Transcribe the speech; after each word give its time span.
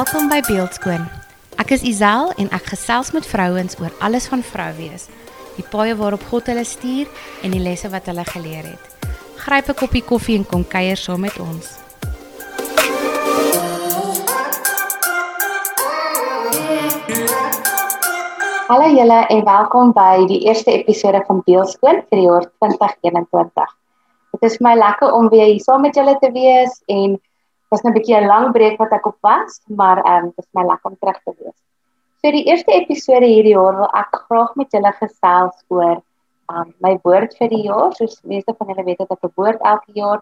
Welkom 0.00 0.30
by 0.32 0.38
Beeldskoon. 0.46 1.02
Ek 1.60 1.74
is 1.74 1.82
Isel 1.84 2.30
en 2.40 2.46
ek 2.56 2.70
gesels 2.72 3.10
met 3.12 3.26
vrouens 3.28 3.74
oor 3.82 3.90
alles 4.00 4.30
van 4.32 4.40
vrou 4.40 4.68
wees. 4.78 5.10
Die 5.58 5.64
paaie 5.74 5.92
waarop 5.98 6.22
God 6.30 6.48
hulle 6.48 6.62
stuur 6.64 7.10
en 7.44 7.52
die 7.52 7.60
lesse 7.60 7.90
wat 7.92 8.08
hulle 8.08 8.24
geleer 8.24 8.70
het. 8.70 9.12
Gryp 9.44 9.68
'n 9.68 9.76
koppie 9.82 10.00
koffie 10.00 10.38
en 10.38 10.46
kom 10.48 10.64
kuier 10.64 10.96
saam 10.96 11.20
met 11.20 11.36
ons. 11.36 11.76
Hallo 18.72 18.88
julle 18.96 19.20
en 19.28 19.44
welkom 19.44 19.92
by 19.92 20.24
die 20.32 20.46
eerste 20.48 20.70
episode 20.80 21.20
van 21.26 21.42
Beeldskoon 21.44 22.00
vir 22.08 22.16
die 22.16 22.28
jaar 22.30 22.48
2021. 22.64 23.76
Dit 24.32 24.42
is 24.48 24.60
my 24.60 24.74
lekker 24.74 25.12
om 25.12 25.28
weer 25.28 25.52
hier 25.52 25.60
saam 25.60 25.82
met 25.82 25.94
julle 25.94 26.16
te 26.24 26.32
wees 26.32 26.80
en 26.86 27.20
was 27.70 27.82
nou 27.82 27.92
'n 27.92 27.96
bietjie 27.98 28.16
'n 28.16 28.26
lang 28.26 28.52
breek 28.52 28.78
wat 28.78 28.92
ek 28.92 29.06
op 29.06 29.18
was, 29.20 29.60
maar 29.66 29.98
ehm 29.98 30.24
um, 30.24 30.32
dit 30.36 30.44
is 30.44 30.54
my 30.58 30.64
lekker 30.64 30.90
om 30.90 30.96
terug 30.98 31.20
te 31.24 31.34
wees. 31.38 31.58
So 32.22 32.30
die 32.30 32.44
eerste 32.44 32.72
episode 32.72 33.26
hierdie 33.26 33.56
jaar 33.56 33.76
wil 33.76 33.90
ek 34.02 34.16
graag 34.26 34.54
met 34.54 34.72
julle 34.72 34.92
gesels 34.92 35.56
oor 35.68 36.02
ehm 36.50 36.60
um, 36.60 36.74
my 36.80 36.98
woord 37.02 37.36
vir 37.38 37.48
die 37.48 37.62
jaar, 37.62 37.94
soos 37.94 38.20
meeste 38.22 38.54
van 38.58 38.66
julle 38.66 38.84
weet 38.84 38.98
dat 38.98 39.10
ek 39.10 39.24
'n 39.24 39.32
woord 39.36 39.60
elke 39.60 39.92
jaar 39.92 40.20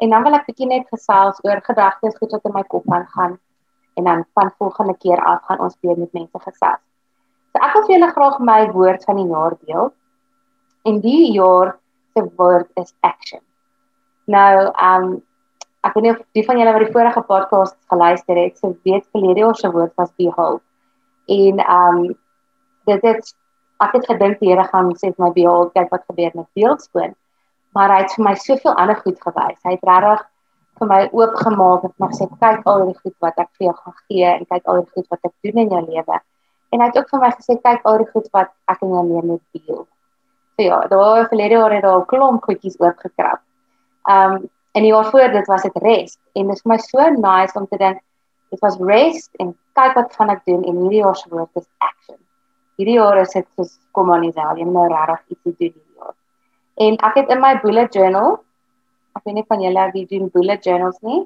en 0.00 0.10
dan 0.10 0.22
wil 0.22 0.34
ek 0.34 0.46
bietjie 0.46 0.66
net 0.66 0.88
gesels 0.88 1.38
oor 1.44 1.60
gedagtes 1.60 2.18
goed 2.18 2.32
wat 2.32 2.44
in 2.44 2.52
my 2.52 2.62
kop 2.62 2.84
aangaan 2.92 3.38
en 3.96 4.04
dan 4.04 4.24
van 4.34 4.50
volgende 4.58 4.96
keer 4.96 5.20
af 5.24 5.42
gaan 5.44 5.60
ons 5.60 5.76
weer 5.80 5.98
met 5.98 6.12
mense 6.12 6.38
gesels. 6.38 6.82
So 7.52 7.62
ek 7.64 7.72
wil 7.74 7.84
vir 7.86 7.94
julle 7.96 8.10
graag 8.12 8.38
my 8.38 8.60
woord 8.72 9.04
van 9.04 9.16
die 9.16 9.28
jaar 9.28 9.56
deel. 9.66 9.92
En 10.84 11.00
die 11.00 11.32
jaar 11.32 11.76
se 12.14 12.22
woord 12.36 12.68
is 12.74 12.94
action. 13.00 13.40
Nou, 14.24 14.70
ehm 14.72 15.02
um, 15.02 15.22
ek 15.88 15.96
weet 15.96 16.04
nie 16.04 16.14
of 16.14 16.22
die 16.36 16.44
van 16.46 16.60
julle 16.60 16.72
wat 16.76 16.84
die 16.84 16.94
vorige 16.94 17.22
podcast 17.26 17.76
geluister 17.92 18.40
het, 18.40 18.56
sou 18.60 18.72
weet 18.86 19.06
verlede 19.12 19.44
jaar 19.44 19.58
se 19.58 19.70
woord 19.72 19.94
was 20.00 20.14
behold. 20.20 20.62
En 21.28 21.62
ehm 21.64 22.00
um, 22.04 22.16
dit 22.88 23.04
het 23.04 23.34
ek 23.84 23.94
het 23.94 24.08
gedink 24.10 24.40
die 24.40 24.50
Here 24.50 24.64
gaan 24.70 24.90
sê 24.96 25.12
vir 25.12 25.24
my 25.24 25.30
behold, 25.34 25.74
kyk 25.74 25.92
wat 25.94 26.06
gebeur 26.10 26.32
met 26.34 26.48
beeldskoon. 26.58 27.14
Maar 27.76 27.94
hy 27.94 27.98
het 28.02 28.16
vir 28.16 28.24
my 28.24 28.34
soveel 28.34 28.74
ander 28.74 28.98
goed 29.04 29.20
gewys. 29.22 29.60
Hy 29.64 29.76
het 29.76 29.86
regtig 29.86 30.24
vir 30.78 30.90
my 30.90 31.00
oopgemaak 31.12 31.84
en 31.86 31.94
my 32.02 32.10
sê 32.16 32.26
kyk 32.32 32.66
al 32.70 32.86
die 32.88 32.96
goed 33.02 33.14
wat 33.24 33.38
ek 33.44 33.50
vir 33.58 33.68
jou 33.68 33.76
gaan 33.76 33.96
gee 34.00 34.32
en 34.32 34.48
kyk 34.50 34.72
al 34.72 34.82
die 34.82 34.90
goed 34.94 35.06
wat 35.14 35.30
ek 35.30 35.34
doen 35.46 35.62
in 35.64 35.76
jou 35.76 35.84
lewe. 35.86 36.20
En 36.72 36.82
hy 36.82 36.90
het 36.90 36.98
ook 37.00 37.12
vir 37.12 37.22
my 37.24 37.30
gesê 37.36 37.56
kyk 37.62 37.86
al 37.88 38.02
die 38.02 38.10
goed 38.12 38.28
wat 38.36 38.52
ek 38.72 38.84
in 38.84 38.94
jou 38.96 39.04
lewe 39.10 39.24
moet 39.32 39.44
deel. 39.56 39.84
So 40.58 40.66
ja, 40.66 40.80
daar 40.90 41.28
verlede 41.30 41.60
jaar 41.60 41.74
het 41.74 41.84
daar 41.86 42.00
'n 42.00 42.06
klomp 42.12 42.42
goedjies 42.44 42.80
oopgekrap. 42.80 43.40
Um, 44.10 44.48
en 44.78 44.84
jaar 44.86 45.08
voor 45.10 45.32
dit 45.32 45.46
was 45.50 45.62
dit 45.66 45.78
rest 45.82 46.18
en 46.38 46.46
dit 46.46 46.56
is 46.56 46.62
vir 46.62 46.72
my 46.72 46.78
so 46.84 47.06
nice 47.18 47.58
om 47.58 47.66
te 47.66 47.78
dink 47.80 47.98
dit 48.52 48.60
was 48.64 48.76
rest 48.90 49.30
en 49.42 49.52
kyk 49.78 49.96
wat 49.98 50.14
gaan 50.16 50.30
ek 50.34 50.44
doen 50.46 50.62
en 50.62 50.82
hierdie 50.82 51.02
jaar 51.02 51.16
se 51.16 51.30
woord 51.32 51.60
is 51.60 51.66
action. 51.84 52.18
Hierdie 52.78 52.98
jaar 52.98 53.18
is 53.20 53.34
dit 53.34 53.46
soos 53.56 53.74
kom 53.96 54.12
aan 54.14 54.26
Isel, 54.28 54.60
jy 54.60 54.66
moet 54.68 54.78
nou 54.78 54.86
regtig 54.92 55.34
iets 55.34 55.42
doen 55.44 55.56
hierdie 55.58 55.98
jaar. 55.98 56.14
En 56.86 56.98
ek 57.10 57.18
het 57.20 57.34
in 57.34 57.42
my 57.42 57.52
bullet 57.64 57.98
journal, 57.98 58.38
ek 59.18 59.26
weet 59.26 59.38
nie 59.40 59.46
van 59.50 59.64
julle 59.66 59.84
wie 59.96 60.06
doen 60.12 60.30
bullet 60.34 60.70
journals 60.70 61.00
nie, 61.06 61.24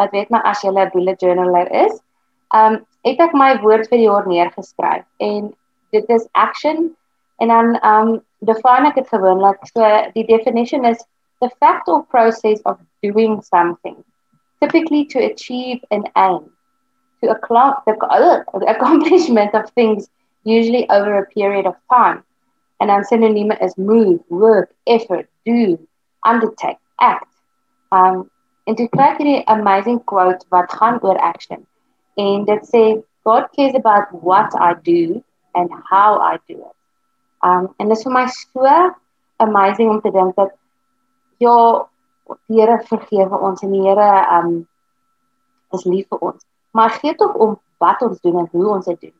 laat 0.00 0.14
weet 0.16 0.32
my 0.32 0.40
as 0.44 0.62
jy 0.64 0.72
'n 0.72 0.90
bullet 0.92 1.20
journaler 1.20 1.72
is. 1.84 2.00
Um 2.54 2.80
het 3.04 3.20
ek 3.20 3.34
my 3.34 3.56
woord 3.62 3.88
vir 3.90 3.98
die 3.98 4.08
jaar 4.08 4.26
neergeskryf 4.26 5.04
en 5.20 5.52
dit 5.92 6.10
is 6.10 6.28
action 6.32 6.96
en 7.38 7.48
dan 7.48 7.76
um 7.84 8.22
define 8.40 8.88
ek 8.88 8.94
dit 8.94 9.08
gewoonlik. 9.08 9.58
So 9.74 9.82
die 10.14 10.26
definition 10.26 10.84
is 10.84 11.04
the 11.40 11.50
fact 11.60 11.88
or 11.88 12.02
process 12.04 12.60
of 12.66 12.78
doing 13.02 13.42
something, 13.42 14.02
typically 14.60 15.04
to 15.06 15.18
achieve 15.18 15.84
an 15.90 16.04
aim, 16.16 16.50
to 17.20 17.28
the, 17.28 18.44
the 18.54 18.66
accomplishment 18.68 19.54
of 19.54 19.70
things, 19.70 20.08
usually 20.44 20.88
over 20.90 21.18
a 21.18 21.26
period 21.26 21.66
of 21.66 21.74
time. 21.92 22.22
And 22.80 22.90
then 22.90 23.04
synonym 23.04 23.52
is 23.52 23.76
move, 23.78 24.20
work, 24.28 24.74
effort, 24.86 25.28
do, 25.44 25.78
undertake, 26.24 26.76
act. 27.00 27.32
Um, 27.90 28.30
and 28.66 28.76
to 28.76 28.88
kry 28.88 29.14
hierdie 29.16 29.42
amazing 29.46 30.00
quote 30.10 30.44
wat 30.50 30.72
gaan 30.78 30.98
oor 31.02 31.18
action. 31.18 31.66
And 32.16 32.46
dit 32.46 32.66
say, 32.66 33.02
God 33.24 33.46
cares 33.54 33.74
about 33.74 34.12
what 34.28 34.54
I 34.68 34.74
do 34.74 35.22
and 35.54 35.70
how 35.90 36.18
I 36.18 36.38
do 36.48 36.56
it. 36.68 36.76
Um 37.42 37.74
en 37.78 37.88
dit 37.88 37.98
is 37.98 38.06
my 38.06 38.26
so 38.26 38.94
amazing 39.46 39.90
om 39.90 40.00
te 40.00 40.10
dink 40.10 40.34
dat 40.36 40.52
ja, 41.38 41.86
die 42.48 42.60
Here 42.60 42.78
vergewe 42.88 43.38
ons 43.38 43.62
en 43.62 43.72
die 43.72 43.84
Here 43.86 44.10
um 44.38 44.66
is 45.74 45.84
lief 45.84 46.08
vir 46.10 46.18
ons. 46.30 46.42
Maar 46.76 46.90
gee 47.00 47.14
tog 47.14 47.34
om 47.34 47.56
wat 47.82 48.02
ons 48.02 48.20
doen 48.20 48.38
en 48.42 48.48
hoe 48.52 48.66
ons 48.76 48.86
dit 48.86 49.00
doen. 49.00 49.14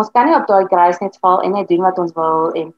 Ons 0.00 0.10
kan 0.14 0.26
nie 0.26 0.36
op 0.36 0.46
daai 0.48 0.66
grace 0.70 1.02
net 1.02 1.18
val 1.22 1.42
en 1.44 1.56
net 1.58 1.68
doen 1.68 1.82
wat 1.84 1.98
ons 1.98 2.14
wil 2.16 2.50
en 2.58 2.72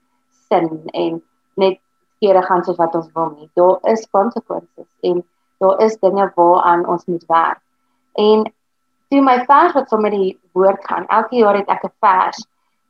sin 0.48 0.68
en 0.92 1.20
net 1.60 1.78
kere 2.22 2.42
gaan 2.46 2.64
soos 2.64 2.78
wat 2.80 2.94
ons 2.98 3.10
wil 3.16 3.30
nie. 3.36 3.50
Daar 3.58 3.78
is 3.92 4.06
konsekwensies 4.10 4.90
en 5.02 5.22
daar 5.62 5.82
is 5.86 5.98
dinge 6.02 6.30
waaraan 6.36 6.86
ons 6.86 7.06
moet 7.10 7.24
werk. 7.30 7.60
En 8.18 8.46
toe 9.10 9.20
my 9.22 9.38
vers 9.48 9.76
wat 9.76 9.92
sommer 9.92 10.10
die 10.14 10.34
woord 10.56 10.82
gaan. 10.88 11.06
Elke 11.08 11.36
jaar 11.42 11.58
het 11.58 11.68
ek 11.68 11.84
'n 11.84 11.94
vers 12.00 12.46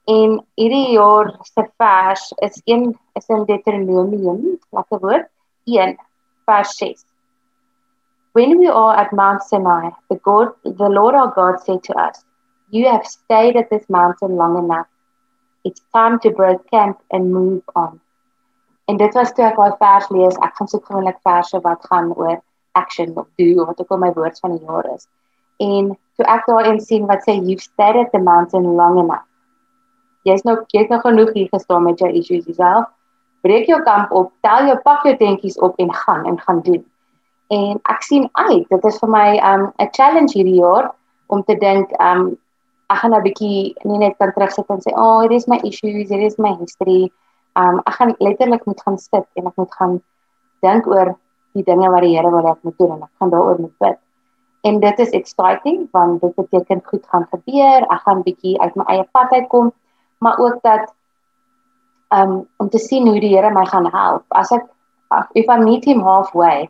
en 0.06 0.38
hierdie 0.56 0.92
jaar 0.94 1.34
se 1.42 1.62
vers 1.78 2.32
is 2.46 2.60
een 2.64 2.98
is 3.14 3.28
in 3.28 3.44
Deuteronomium, 3.44 4.58
lekker 4.70 4.98
woord. 5.00 5.28
1 5.66 5.96
verse 6.46 6.76
6. 6.76 7.04
When 8.32 8.58
we 8.58 8.66
are 8.66 8.96
at 8.96 9.12
Mount 9.12 9.42
Sinai, 9.42 9.90
the 10.08 10.16
God, 10.16 10.52
the 10.64 10.88
Lord 10.88 11.14
our 11.14 11.32
God 11.34 11.60
said 11.60 11.82
to 11.84 11.94
us, 11.94 12.24
You 12.70 12.88
have 12.88 13.06
stayed 13.06 13.56
at 13.56 13.70
this 13.70 13.88
mountain 13.88 14.36
long 14.36 14.56
enough. 14.58 14.86
It's 15.64 15.82
time 15.94 16.18
to 16.20 16.30
break 16.30 16.68
camp 16.70 16.98
and 17.10 17.32
move 17.32 17.62
on. 17.76 18.00
En 18.88 18.96
dit 18.96 19.14
was 19.14 19.30
toe 19.32 19.44
ek 19.46 19.58
daai 19.60 19.76
vers 19.78 20.08
lees, 20.10 20.38
ek 20.42 20.56
gaan 20.58 20.68
soek 20.68 20.88
gewoonlik 20.88 21.20
verse 21.22 21.60
wat 21.64 21.84
gaan 21.90 22.08
oor 22.16 22.40
action 22.74 23.12
of 23.14 23.28
do 23.38 23.46
of 23.62 23.68
wat 23.68 23.80
ook 23.80 23.92
al 23.94 24.00
my 24.02 24.10
woord 24.16 24.40
van 24.42 24.56
die 24.56 24.66
jaar 24.66 24.88
is. 24.94 25.06
En 25.62 25.92
toe 26.18 26.26
ek 26.26 26.48
daarin 26.50 26.80
sien 26.82 27.06
wat 27.06 27.22
sê 27.28 27.36
you've 27.36 27.62
stayed 27.62 28.00
at 28.00 28.10
the 28.12 28.18
mountain 28.18 28.66
long 28.80 28.98
enough. 29.04 29.28
Jy's 30.26 30.42
nou 30.48 30.56
jy's 30.74 30.90
nou 30.90 30.98
genoeg 31.04 31.30
hier 31.36 31.52
gestaan 31.52 31.86
met 31.86 32.02
jou 32.02 32.10
issues 32.10 32.48
jouself 32.50 32.90
breek 33.42 33.66
jou 33.66 33.80
kamp 33.82 34.12
op, 34.12 34.32
tel 34.46 34.66
jou 34.70 34.78
pak 34.84 35.04
jou 35.06 35.16
tentjies 35.16 35.58
op 35.58 35.78
en 35.82 35.92
gaan 35.94 36.26
en 36.26 36.38
gaan 36.40 36.60
doen. 36.66 36.82
En 37.52 37.80
ek 37.92 38.02
sien 38.06 38.28
uit, 38.32 38.68
dit 38.68 38.84
is 38.84 38.98
vir 39.02 39.10
my 39.10 39.28
um 39.52 39.72
'n 39.78 39.90
challenge 39.92 40.32
hierdie 40.38 40.60
jaar 40.60 40.92
om 41.28 41.42
te 41.42 41.56
dink 41.56 41.90
um 42.00 42.38
ek 42.88 42.98
gaan 42.98 43.10
nou 43.10 43.20
'n 43.20 43.28
bietjie 43.28 43.74
nie 43.84 43.98
net 43.98 44.16
kan 44.18 44.32
terugsit 44.32 44.70
en 44.70 44.80
sê, 44.80 44.92
"Oh, 44.92 45.02
oh, 45.02 45.20
hier 45.20 45.32
is 45.32 45.48
my 45.48 45.58
issues, 45.64 46.08
hier 46.08 46.22
is 46.22 46.38
my 46.38 46.54
history." 46.60 47.10
Um 47.56 47.82
ek 47.86 47.94
gaan 47.94 48.14
letterlik 48.18 48.64
moet 48.66 48.80
gaan 48.82 48.98
sit 48.98 49.26
en 49.36 49.46
ek 49.46 49.56
moet 49.56 49.74
gaan 49.74 50.02
dink 50.62 50.86
oor 50.86 51.16
die 51.52 51.64
dinge 51.64 51.90
wat 51.90 52.02
die 52.02 52.16
Here 52.16 52.30
wil 52.30 52.48
ek 52.48 52.62
moet 52.62 52.78
doen 52.78 52.92
en 52.92 53.02
ek 53.02 53.12
gaan 53.18 53.30
daaroor 53.30 53.60
moet 53.60 53.78
bid. 53.78 53.98
En 54.62 54.80
dit 54.80 54.98
is 54.98 55.10
exciting 55.10 55.88
want 55.92 56.20
dit 56.20 56.34
beteken 56.34 56.82
goed 56.84 57.06
gaan 57.10 57.26
gebeur. 57.30 57.86
Ek 57.90 58.02
gaan 58.06 58.22
bietjie 58.22 58.60
uit 58.60 58.74
my 58.76 58.84
eie 58.84 59.06
pad 59.12 59.32
uitkom, 59.32 59.72
maar 60.18 60.38
ook 60.38 60.62
dat 60.62 60.92
um 62.12 62.48
om 62.56 62.68
te 62.68 62.78
sien 62.78 63.08
hoe 63.08 63.20
die 63.20 63.32
Here 63.34 63.50
my 63.50 63.64
gaan 63.66 63.88
help. 63.90 64.24
As 64.28 64.52
ek 64.52 64.68
if 65.34 65.48
I 65.48 65.58
meet 65.58 65.84
him 65.84 66.00
halfway, 66.00 66.68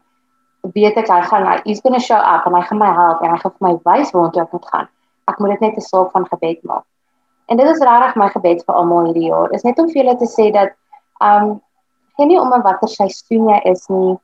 weet 0.75 0.97
ek 0.97 1.11
hy 1.11 1.21
gaan 1.27 1.47
hy's 1.51 1.83
going 1.83 1.99
to 1.99 2.03
show 2.03 2.19
up 2.19 2.47
en 2.47 2.55
hy 2.55 2.63
gaan 2.69 2.79
my 2.79 2.91
help 2.95 3.23
en 3.23 3.35
hy 3.35 3.39
gaan 3.43 3.55
vir 3.59 3.67
my 3.69 3.75
wys 3.89 4.13
waar 4.15 4.31
ek 4.31 4.55
moet 4.55 4.69
gaan. 4.75 4.89
Ek 5.31 5.39
moet 5.39 5.55
dit 5.55 5.61
net 5.67 5.77
'n 5.79 5.87
saak 5.89 6.11
van 6.13 6.27
gebed 6.27 6.63
maak. 6.65 6.85
En 7.49 7.57
dit 7.57 7.67
is 7.67 7.83
regtig 7.83 8.17
my 8.17 8.29
gebed 8.29 8.65
vir 8.67 8.75
almal 8.75 9.07
hierdie 9.11 9.29
jaar. 9.29 9.53
Is 9.53 9.65
net 9.65 9.79
om 9.79 9.89
vir 9.91 10.03
julle 10.03 10.17
te 10.19 10.27
sê 10.31 10.51
dat 10.53 10.75
um 11.21 11.61
geen 12.17 12.29
nie 12.29 12.41
om 12.41 12.51
watter 12.51 12.89
seisoen 12.89 13.49
jy 13.49 13.61
is 13.73 13.89
nie. 13.89 14.19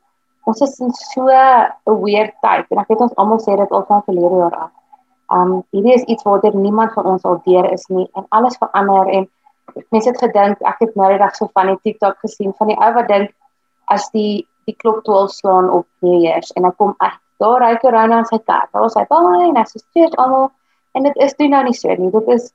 Ons 0.47 0.63
is 0.63 0.81
in 0.81 0.93
so 0.93 1.29
'n 1.29 2.01
weird 2.03 2.35
tyd 2.43 2.67
en 2.71 2.79
ek 2.79 2.89
weet 2.89 3.01
ons 3.01 3.17
almal 3.17 3.39
sê 3.39 3.57
dit 3.57 3.71
al 3.71 3.85
van 3.89 4.03
verlede 4.03 4.37
jaar 4.37 4.57
af. 4.57 4.71
Um 5.31 5.65
hierdie 5.73 5.95
is 5.95 6.05
iets 6.05 6.23
waar 6.23 6.41
niemand 6.55 6.93
van 6.93 7.05
ons 7.05 7.25
al 7.25 7.41
deur 7.45 7.73
is 7.73 7.87
nie 7.89 8.09
en 8.15 8.27
alles 8.31 8.57
verander 8.57 9.09
en 9.09 9.29
mense 9.91 10.09
het 10.11 10.21
gedink 10.21 10.61
ek 10.67 10.79
het 10.85 10.95
nou 10.97 11.11
net 11.19 11.37
so 11.37 11.51
van 11.55 11.67
die 11.73 11.79
TikTok 11.83 12.19
gesien 12.25 12.55
van 12.59 12.73
die 12.73 12.77
ou 12.77 12.93
wat 12.95 13.09
dink 13.09 13.31
as 13.87 14.11
die 14.13 14.47
die 14.69 14.77
klok 14.77 15.05
12 15.05 15.33
slaan 15.33 15.71
op 15.71 15.87
New 16.05 16.21
Year's 16.21 16.53
en 16.57 16.63
dan 16.63 16.75
kom 16.77 16.95
ek 17.01 17.17
daar 17.41 17.63
ry 17.63 17.77
corona 17.81 18.19
in 18.19 18.29
sy 18.29 18.39
kerk. 18.39 18.69
Daar 18.73 18.85
was 18.85 18.97
hy 18.99 19.05
baie 19.09 19.47
en 19.49 19.57
hy 19.57 19.65
sê 19.69 19.81
steeds 19.81 20.17
almal 20.19 20.51
en 20.99 21.07
dit 21.07 21.23
is 21.25 21.35
toe 21.39 21.49
nou 21.49 21.63
nie 21.65 21.77
so 21.77 21.95
nie. 21.95 22.11
Dit 22.15 22.29
is 22.35 22.51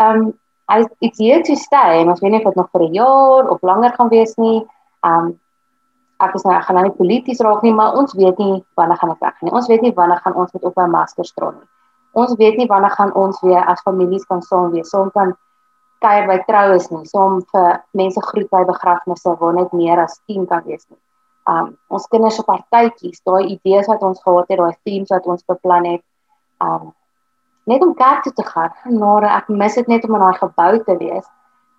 um 0.00 0.32
I 0.70 0.84
it's 1.02 1.18
here 1.18 1.42
to 1.42 1.56
stay 1.58 1.98
en 2.00 2.12
ons 2.12 2.20
weet 2.22 2.30
nie 2.30 2.40
of 2.40 2.46
dit 2.46 2.60
nog 2.60 2.70
vir 2.72 2.82
'n 2.86 2.94
jaar 2.94 3.50
of 3.50 3.62
langer 3.62 3.92
gaan 3.96 4.08
wees 4.08 4.36
nie. 4.38 4.64
Um 5.02 5.38
ek 6.20 6.34
is 6.34 6.44
nou 6.44 6.54
ek 6.54 6.64
gaan 6.64 6.76
nou 6.76 6.84
nie 6.84 6.96
polities 6.96 7.40
raak 7.40 7.62
nie, 7.62 7.72
maar 7.72 7.96
ons 7.96 8.14
weet 8.14 8.38
nie 8.38 8.64
wanneer 8.76 8.96
gaan 8.96 9.10
dit 9.10 9.20
weg 9.20 9.36
nie. 9.42 9.52
Ons 9.52 9.68
weet 9.68 9.82
nie 9.82 9.92
wanneer 9.94 10.20
gaan 10.20 10.34
ons 10.34 10.52
met 10.52 10.64
op 10.64 10.78
'n 10.78 10.90
maskers 10.90 11.32
dra 11.32 11.50
nie. 11.50 11.68
Ons 12.12 12.34
weet 12.36 12.56
nie 12.56 12.66
wanneer 12.66 12.90
gaan 12.90 13.12
ons 13.14 13.40
weer 13.40 13.64
as 13.64 13.82
families 13.82 14.24
kan 14.24 14.42
saam 14.42 14.70
wees. 14.70 14.94
Ons 14.94 15.12
kan 15.12 15.36
kuier 16.00 16.26
by 16.28 16.38
troues 16.48 16.88
nie, 16.90 17.04
so 17.08 17.22
om 17.22 17.40
vir 17.52 17.80
mense 17.96 18.22
groet 18.30 18.48
by 18.52 18.64
begrafnisse 18.68 19.34
waar 19.40 19.56
net 19.56 19.72
meer 19.76 20.00
as 20.02 20.18
10 20.30 20.46
kan 20.50 20.64
wees 20.66 20.86
nie. 20.88 21.00
Um 21.50 21.74
ons 21.88 22.06
kinders 22.12 22.38
se 22.38 22.44
partytjies, 22.46 23.22
daai 23.26 23.52
idees 23.56 23.88
wat 23.90 24.02
ons 24.06 24.22
gehad 24.22 24.48
het, 24.48 24.60
daai 24.60 24.76
themes 24.84 25.12
wat 25.12 25.26
ons 25.26 25.46
beplan 25.48 25.88
het, 25.88 26.04
um 26.64 26.90
net 27.70 27.82
om 27.84 27.94
kerk 27.94 28.24
toe 28.24 28.32
te 28.32 28.46
gaan. 28.46 28.72
Maar 28.98 29.28
ek 29.30 29.48
mis 29.48 29.76
dit 29.78 29.88
net 29.88 30.04
om 30.08 30.16
in 30.16 30.24
daai 30.24 30.40
gebou 30.40 30.72
te 30.84 30.96
wees. 31.00 31.26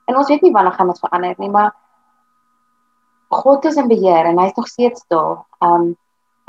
En 0.08 0.18
ons 0.18 0.30
weet 0.30 0.42
nie 0.46 0.54
wanneer 0.54 0.78
gaan 0.78 0.92
dit 0.92 1.04
verander 1.04 1.36
nie, 1.38 1.52
maar 1.52 1.74
God 3.32 3.66
is 3.66 3.78
in 3.80 3.88
beheer 3.88 4.28
en 4.28 4.40
hy's 4.40 4.56
nog 4.58 4.68
steeds 4.68 5.06
daar. 5.14 5.44
Um 5.64 5.94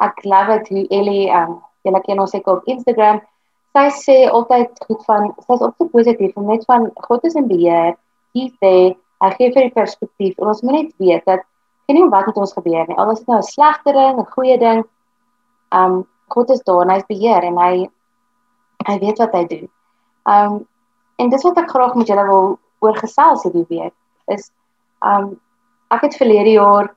ek 0.02 0.24
love 0.24 0.60
it 0.60 0.68
hoe 0.68 0.86
Ellie 0.90 1.30
um 1.30 1.60
julle 1.86 2.00
ken 2.06 2.20
ons 2.22 2.34
ek 2.34 2.48
op 2.50 2.66
Instagram. 2.70 3.20
Sy 3.72 3.86
sê 3.96 4.16
altyd 4.28 4.82
goed 4.86 5.04
van 5.08 5.30
sy's 5.46 5.62
op 5.64 5.78
so 5.78 5.88
positief 5.92 6.36
en 6.36 6.50
net 6.50 6.64
van 6.68 6.90
God 7.06 7.24
is 7.24 7.38
in 7.40 7.48
beheer. 7.48 7.94
Hy 8.36 8.48
sê 8.60 8.72
hy 9.22 9.30
gee 9.38 9.52
vir 9.54 9.68
die 9.68 9.76
perspektief 9.76 10.38
en 10.38 10.50
ons 10.52 10.62
moet 10.66 10.78
net 10.78 10.92
weet 11.00 11.24
dat 11.30 11.44
geen 11.86 11.98
nie 12.00 12.10
wat 12.12 12.26
met 12.26 12.40
ons 12.42 12.52
gebeur 12.52 12.88
nie. 12.88 12.98
Al 12.98 13.12
is 13.12 13.22
dit 13.22 13.28
nou 13.28 13.38
'n 13.38 13.48
slegte 13.48 13.92
ding, 13.92 14.18
'n 14.18 14.32
goeie 14.34 14.58
ding. 14.58 14.84
Um 15.70 16.06
God 16.28 16.50
is 16.50 16.62
daar 16.62 16.82
en 16.82 16.90
hy's 16.90 17.06
beheer 17.08 17.42
en 17.44 17.56
hy 17.56 17.88
hy 18.86 18.98
weet 18.98 19.18
wat 19.18 19.32
hy 19.32 19.44
doen. 19.46 19.68
Um 20.26 20.66
en 21.18 21.30
dis 21.30 21.44
wat 21.44 21.58
ek 21.58 21.70
graag 21.70 21.94
met 21.94 22.08
julle 22.08 22.26
wil 22.26 22.58
oor 22.80 22.96
gesels 22.96 23.42
hierdie 23.42 23.66
week 23.68 23.94
is 24.26 24.50
um 25.00 25.40
ek 25.90 26.00
het 26.02 26.16
verlede 26.16 26.52
jaar 26.58 26.94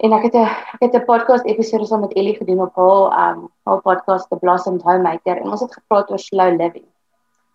en 0.00 0.12
ek 0.16 0.22
het 0.22 0.34
'n 0.34 0.48
ek 0.74 0.80
het 0.84 0.94
'n 0.94 1.04
podcast 1.04 1.44
episode 1.44 1.86
saam 1.86 2.00
met 2.00 2.14
Ellie 2.14 2.36
gedoen 2.36 2.60
op 2.60 2.74
haar 2.74 3.32
um 3.32 3.50
haar 3.64 3.80
podcast 3.80 4.28
The 4.28 4.36
Blossomed 4.36 4.82
Homemaker 4.82 5.36
en 5.36 5.50
ons 5.50 5.60
het 5.60 5.74
gepraat 5.74 6.10
oor 6.10 6.18
slow 6.18 6.56
living. 6.56 6.86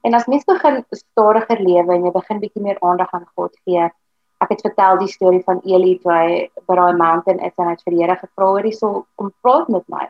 En 0.02 0.14
as 0.14 0.26
mens 0.26 0.44
begin 0.44 0.86
stadiger 0.90 1.60
lewe 1.60 1.94
en 1.94 2.04
jy 2.04 2.12
begin 2.12 2.40
bietjie 2.40 2.62
meer 2.62 2.78
aandag 2.80 3.12
aan 3.12 3.26
God 3.36 3.58
gee. 3.66 3.90
Ek 4.38 4.50
het 4.50 4.62
vertel 4.62 4.98
die 4.98 5.08
storie 5.08 5.44
van 5.44 5.62
Ellie 5.64 6.00
toe 6.00 6.12
hy 6.12 6.50
by 6.68 6.76
daai 6.76 6.94
mountain 6.94 7.40
is 7.40 7.54
en 7.58 7.66
hy 7.66 7.72
het 7.72 7.84
vir 7.84 7.94
die 7.94 8.02
Here 8.04 8.16
gevra 8.16 8.52
oor 8.52 8.64
hierso 8.64 9.06
kom 9.16 9.34
praat 9.42 9.68
met 9.68 9.88
my. 9.88 10.10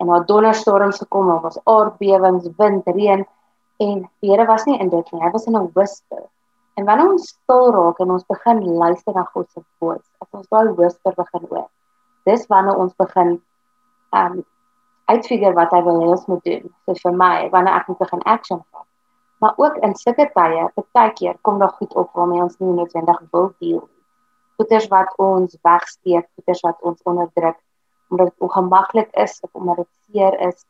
En 0.00 0.06
daar 0.06 0.26
donderstorms 0.26 0.98
gekom, 0.98 1.26
daar 1.26 1.40
was 1.40 1.60
aardbewings, 1.64 2.48
wind, 2.56 2.86
reën 2.86 3.26
en 3.78 4.08
die 4.20 4.30
Here 4.30 4.46
was 4.46 4.64
nie 4.64 4.78
in 4.78 4.88
dit 4.88 5.12
nie. 5.12 5.22
Hy 5.22 5.30
was 5.30 5.46
in 5.46 5.56
'n 5.56 5.70
whisper. 5.74 6.22
En 6.80 6.86
wanneer 6.88 7.10
ons 7.12 7.26
stil 7.28 7.66
raak 7.74 7.98
en 8.00 8.12
ons 8.14 8.22
begin 8.32 8.60
luister 8.80 9.12
na 9.12 9.26
God 9.34 9.50
se 9.52 9.60
woord, 9.84 10.04
as 10.24 10.28
ons 10.38 10.46
daai 10.48 10.70
whisper 10.78 11.12
begin 11.18 11.42
hoor, 11.50 11.66
dis 12.28 12.46
wanneer 12.48 12.80
ons 12.80 12.94
begin 13.02 13.34
um 14.16 14.38
uitfigure 15.12 15.52
wat 15.58 15.74
hy 15.76 15.80
wil 15.84 16.00
hê 16.00 16.08
ons 16.14 16.24
moet 16.30 16.40
doen. 16.46 16.70
So 16.86 16.96
vir 17.02 17.18
my, 17.20 17.34
wanneer 17.52 17.76
ek 17.82 17.90
moet 17.90 18.00
begin 18.00 18.24
action 18.32 18.62
vat. 18.62 18.86
Maar 19.44 19.60
ook 19.60 19.76
in 19.84 19.92
sulke 19.98 20.28
tye, 20.32 20.64
baie 20.96 21.12
keer 21.20 21.36
kom 21.44 21.60
daar 21.60 21.76
goed 21.76 21.92
op 22.00 22.16
waarmee 22.16 22.46
ons 22.46 22.56
nie 22.64 22.72
noodwendig 22.78 23.20
wil 23.34 23.52
deel 23.58 23.82
nie. 23.82 24.02
Goeters 24.56 24.88
wat 24.92 25.12
ons 25.20 25.60
wegsteek, 25.66 26.32
goeters 26.38 26.64
wat 26.64 26.80
ons 26.80 27.04
onderdruk 27.04 27.60
omdat 28.10 28.32
dit 28.32 28.48
ongemaklik 28.48 29.12
is 29.20 29.36
of 29.44 29.52
omdat 29.52 29.84
dit 29.84 29.90
seer 30.08 30.40
is 30.48 30.64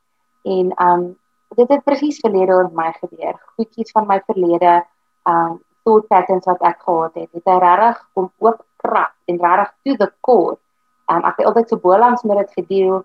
en 0.58 0.74
um 0.90 1.08
dit 1.54 1.70
het 1.70 1.86
presies 1.86 2.18
verlede 2.22 2.58
oor 2.58 2.74
my 2.74 2.90
gebeur. 2.98 3.38
Goedjies 3.54 3.94
van 3.94 4.10
my 4.10 4.18
verlede 4.26 4.80
um 5.30 5.60
thought 5.90 6.08
patterns 6.08 6.46
wat 6.46 6.60
ek 6.62 6.82
gehad 6.86 7.16
het, 7.18 7.28
het 7.34 7.48
hy 7.50 7.58
regtig 7.64 8.02
kom 8.14 8.28
oop 8.38 8.60
krap 8.82 9.14
en 9.26 9.40
regtig 9.42 9.72
to 9.84 9.96
the 10.04 10.10
core. 10.26 10.58
Um 11.10 11.24
ek 11.26 11.40
het 11.40 11.50
altyd 11.50 11.72
so 11.72 11.82
bolangs 11.82 12.22
met 12.22 12.38
dit 12.44 12.60
gedeel. 12.60 13.00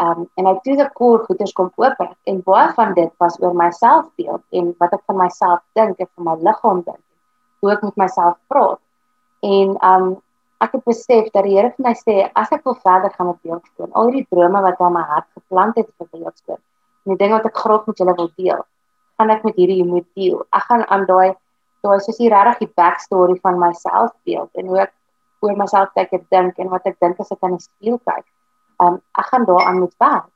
Um 0.00 0.24
en 0.40 0.48
hy 0.48 0.54
to 0.64 0.78
the 0.80 0.88
core 0.96 1.20
goeders 1.26 1.52
kom 1.52 1.68
oop 1.76 2.00
en 2.00 2.40
baie 2.46 2.72
van 2.78 2.96
dit 2.96 3.12
was 3.20 3.36
oor 3.42 3.52
myself 3.56 4.08
beeld 4.16 4.42
en 4.56 4.72
wat 4.80 4.96
ek 4.96 5.04
van 5.12 5.20
myself 5.20 5.60
dink 5.76 6.00
en 6.00 6.10
van 6.14 6.30
my 6.30 6.36
liggaam 6.48 6.82
dink. 6.88 7.04
Hoe 7.60 7.74
ek 7.76 7.84
met 7.84 8.02
myself 8.06 8.40
praat. 8.48 8.80
En 9.44 9.76
um 9.92 10.10
ek 10.64 10.74
het 10.76 10.84
besef 10.88 11.28
dat 11.34 11.44
die 11.44 11.54
Here 11.56 11.72
vir 11.76 11.84
my 11.84 11.94
sê 11.96 12.16
as 12.36 12.50
ek 12.52 12.64
wil 12.68 12.76
verder 12.80 13.12
gaan 13.14 13.30
met 13.30 13.38
beeldskoon, 13.44 13.92
al 13.96 14.10
die 14.12 14.26
drome 14.32 14.60
wat 14.64 14.80
in 14.80 14.92
my 14.96 15.04
hart 15.12 15.28
geplant 15.36 15.78
het 15.80 15.88
vir 15.96 16.08
beeldskoon, 16.12 16.60
en 16.60 17.14
die 17.14 17.20
dinge 17.22 17.38
wat 17.38 17.48
ek 17.48 17.62
graag 17.62 17.86
met 17.88 18.02
julle 18.02 18.14
wil 18.18 18.28
deel, 18.36 18.60
gaan 19.16 19.32
ek 19.32 19.46
met 19.48 19.56
hierdie 19.56 19.86
moet 19.88 20.04
deel. 20.20 20.42
Ek 20.56 20.66
gaan 20.68 20.84
aan 20.92 21.06
daai 21.08 21.32
So 21.80 21.92
as 21.96 22.08
jy 22.12 22.28
regtig 22.28 22.66
die 22.66 22.74
backstory 22.76 23.38
van 23.40 23.58
myself 23.60 24.12
beeld 24.28 24.50
en 24.60 24.66
hoe 24.68 24.82
ek 24.84 24.92
oor 25.40 25.56
myself 25.56 25.92
kyk 25.96 26.12
en 26.18 26.26
dink 26.34 26.58
en 26.60 26.68
wat 26.72 26.88
ek 26.90 26.98
dink 27.00 27.20
as 27.22 27.32
ek 27.32 27.46
aan 27.46 27.56
die 27.56 27.64
spieël 27.64 27.96
kyk. 28.04 28.26
Um 28.84 28.98
ek 29.20 29.30
gaan 29.32 29.46
daaraan 29.48 29.80
moet 29.80 29.94
werk. 30.04 30.28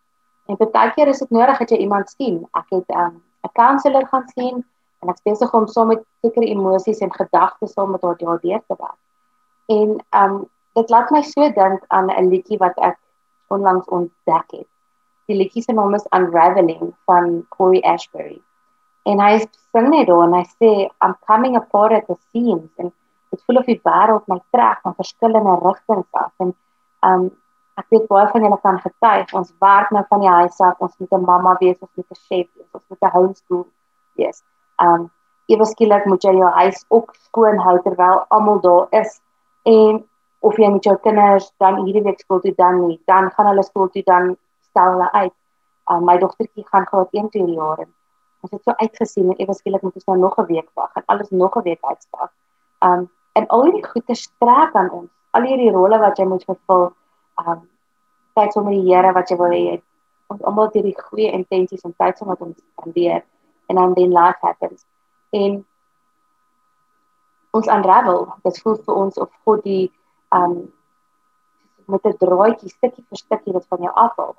En 0.48 0.56
baie 0.60 0.92
keer 0.96 1.12
is 1.12 1.20
dit 1.20 1.34
nodig 1.36 1.60
dat 1.60 1.74
jy 1.74 1.80
iemand 1.84 2.08
sien. 2.12 2.40
Ek 2.56 2.72
het 2.72 2.96
um 2.96 3.20
'n 3.44 3.52
counselor 3.60 4.06
gaan 4.08 4.26
sien 4.32 4.64
en 5.02 5.12
ek 5.12 5.20
besig 5.28 5.52
om 5.54 5.66
saam 5.68 5.92
met 5.92 6.02
sekere 6.24 6.48
emosies 6.48 7.04
en 7.04 7.12
gedagtes 7.12 7.76
saam 7.76 7.92
met 7.92 8.02
haar 8.02 8.16
daardeur 8.16 8.62
te 8.68 8.76
werk. 8.78 9.00
En 9.68 10.00
um 10.22 10.48
dit 10.74 10.90
laat 10.90 11.10
my 11.10 11.22
so 11.22 11.50
dink 11.60 11.84
aan 11.88 12.08
'n 12.10 12.30
liedjie 12.32 12.58
wat 12.58 12.78
ek 12.78 12.98
onlangs 13.48 13.88
ontdek 13.88 14.48
het. 14.50 14.68
Die 15.28 15.36
liedjie 15.36 15.62
se 15.62 15.72
naam 15.72 15.94
is 15.94 16.06
Unraveling 16.10 16.94
van 17.04 17.46
Corey 17.48 17.82
Ashbury 17.82 18.40
en 19.04 19.20
hy 19.20 19.38
sing 19.44 19.88
net 19.92 20.08
daar 20.08 20.26
en 20.26 20.36
hy 20.38 20.44
sê 20.56 20.70
I'm 21.04 21.14
coming 21.28 21.56
apart 21.60 21.92
at 21.92 22.06
the 22.08 22.16
seams. 22.32 22.70
En 22.80 22.92
dit 23.34 23.42
voel 23.46 23.60
of 23.60 23.70
die 23.70 23.80
wêreld 23.88 24.28
my 24.30 24.38
trek 24.54 24.84
van 24.86 24.94
verskillende 25.00 25.56
rigtings 25.64 26.20
af. 26.24 26.32
En 26.44 26.54
um 27.10 27.26
ek 27.80 27.90
weet 27.90 28.06
baie 28.06 28.28
van 28.30 28.44
julle 28.46 28.58
kan 28.62 28.76
getuig 28.78 29.32
ons 29.34 29.50
werk 29.64 29.90
nou 29.90 30.04
van 30.10 30.20
die 30.22 30.30
huis 30.30 30.60
af 30.62 30.80
ons 30.86 30.94
moet 30.98 31.12
'n 31.12 31.24
mamma 31.30 31.56
wees 31.60 31.80
ons 31.80 31.90
moet 31.96 32.10
'n 32.10 32.20
chef 32.28 32.46
wees 32.54 32.70
ons 32.72 32.84
moet 32.88 33.02
'n 33.02 33.14
homeschool 33.16 33.66
wees. 34.16 34.42
Um 34.86 35.10
ewe 35.52 35.66
skielik 35.66 36.06
moet 36.06 36.24
jy 36.24 36.34
jou 36.38 36.50
huis 36.62 36.84
ook 36.88 37.14
skoon 37.26 37.58
hou 37.58 37.76
terwyl 37.82 38.24
almal 38.30 38.60
daar 38.60 38.86
is. 39.02 39.20
En 39.64 40.04
of 40.40 40.56
jy 40.56 40.70
met 40.70 40.84
jou 40.84 40.96
kinders 40.96 41.52
dan 41.58 41.84
hierdie 41.84 42.04
week 42.04 42.20
skool 42.20 42.40
toe 42.40 42.54
dan 42.56 42.80
nie 42.86 43.00
dan 43.06 43.30
gaan 43.30 43.46
hulle 43.46 43.62
skool 43.62 43.88
toe 43.88 44.02
dan 44.02 44.36
stel 44.70 44.90
hulle 44.94 45.12
uit. 45.12 45.34
Um, 45.90 46.04
my 46.04 46.16
dogtertjie 46.18 46.64
gaan 46.72 46.86
graad 46.86 47.08
1 47.12 47.28
toe 47.28 47.40
hierdie 47.40 47.60
jaar 47.60 47.84
ons 48.44 48.52
het 48.52 48.62
so 48.66 48.76
uitgesien 48.76 49.30
en 49.32 49.38
ewe 49.40 49.56
skielik 49.56 49.82
moet 49.82 49.96
ons 49.98 50.08
nou 50.10 50.18
nog 50.20 50.38
'n 50.38 50.46
week 50.52 50.68
wag 50.74 50.92
en 50.94 51.02
alles 51.06 51.30
nog 51.30 51.56
'n 51.56 51.62
week 51.62 51.82
uitstel. 51.82 52.28
Um 52.80 53.10
en 53.32 53.46
al 53.46 53.64
hierdie 53.64 53.86
goeie 53.86 54.14
strek 54.14 54.74
aan 54.74 54.90
ons, 54.90 55.10
al 55.30 55.42
hierdie 55.42 55.72
rolle 55.72 55.98
wat 55.98 56.18
jy 56.18 56.24
moet 56.24 56.44
vervul, 56.44 56.92
um 57.46 57.68
tyd 58.34 58.52
saam 58.52 58.64
met 58.64 58.74
die 58.74 58.94
Here 58.94 59.12
wat 59.12 59.28
jy 59.28 59.36
wil 59.36 59.50
hê. 59.50 59.82
Ons 60.26 60.42
almal 60.42 60.64
het 60.64 60.74
hierdie 60.74 61.00
goeie 61.02 61.30
intensies 61.32 61.84
en 61.84 61.94
tyd 61.96 62.18
saam 62.18 62.28
met 62.28 62.40
ons 62.40 62.58
spandeer 62.58 63.24
en 63.66 63.76
dan 63.76 63.94
then 63.94 64.12
life 64.12 64.38
happens. 64.40 64.86
En 65.30 65.66
ons 67.50 67.66
unravel, 67.66 68.34
dit 68.42 68.62
voel 68.62 68.76
vir 68.76 68.94
ons 68.94 69.18
of 69.18 69.30
God 69.44 69.62
die 69.62 69.92
um 70.28 70.72
met 71.86 72.04
'n 72.04 72.16
draadjie 72.16 72.68
stukkie 72.68 73.04
vir 73.08 73.18
stukkie 73.18 73.52
wat 73.52 73.66
van 73.68 73.78
jou 73.78 73.94
afhaal. 73.94 74.34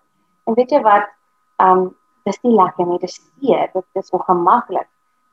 En 0.46 0.54
weet 0.54 0.70
jy 0.72 0.82
wat? 0.82 1.10
Um 1.58 1.96
dis 2.26 2.42
nie 2.44 2.56
lekker 2.58 2.88
nie, 2.90 3.00
dis 3.00 3.18
seer, 3.22 3.70
dit 3.74 4.02
is 4.02 4.14
ongemaklik. 4.16 4.88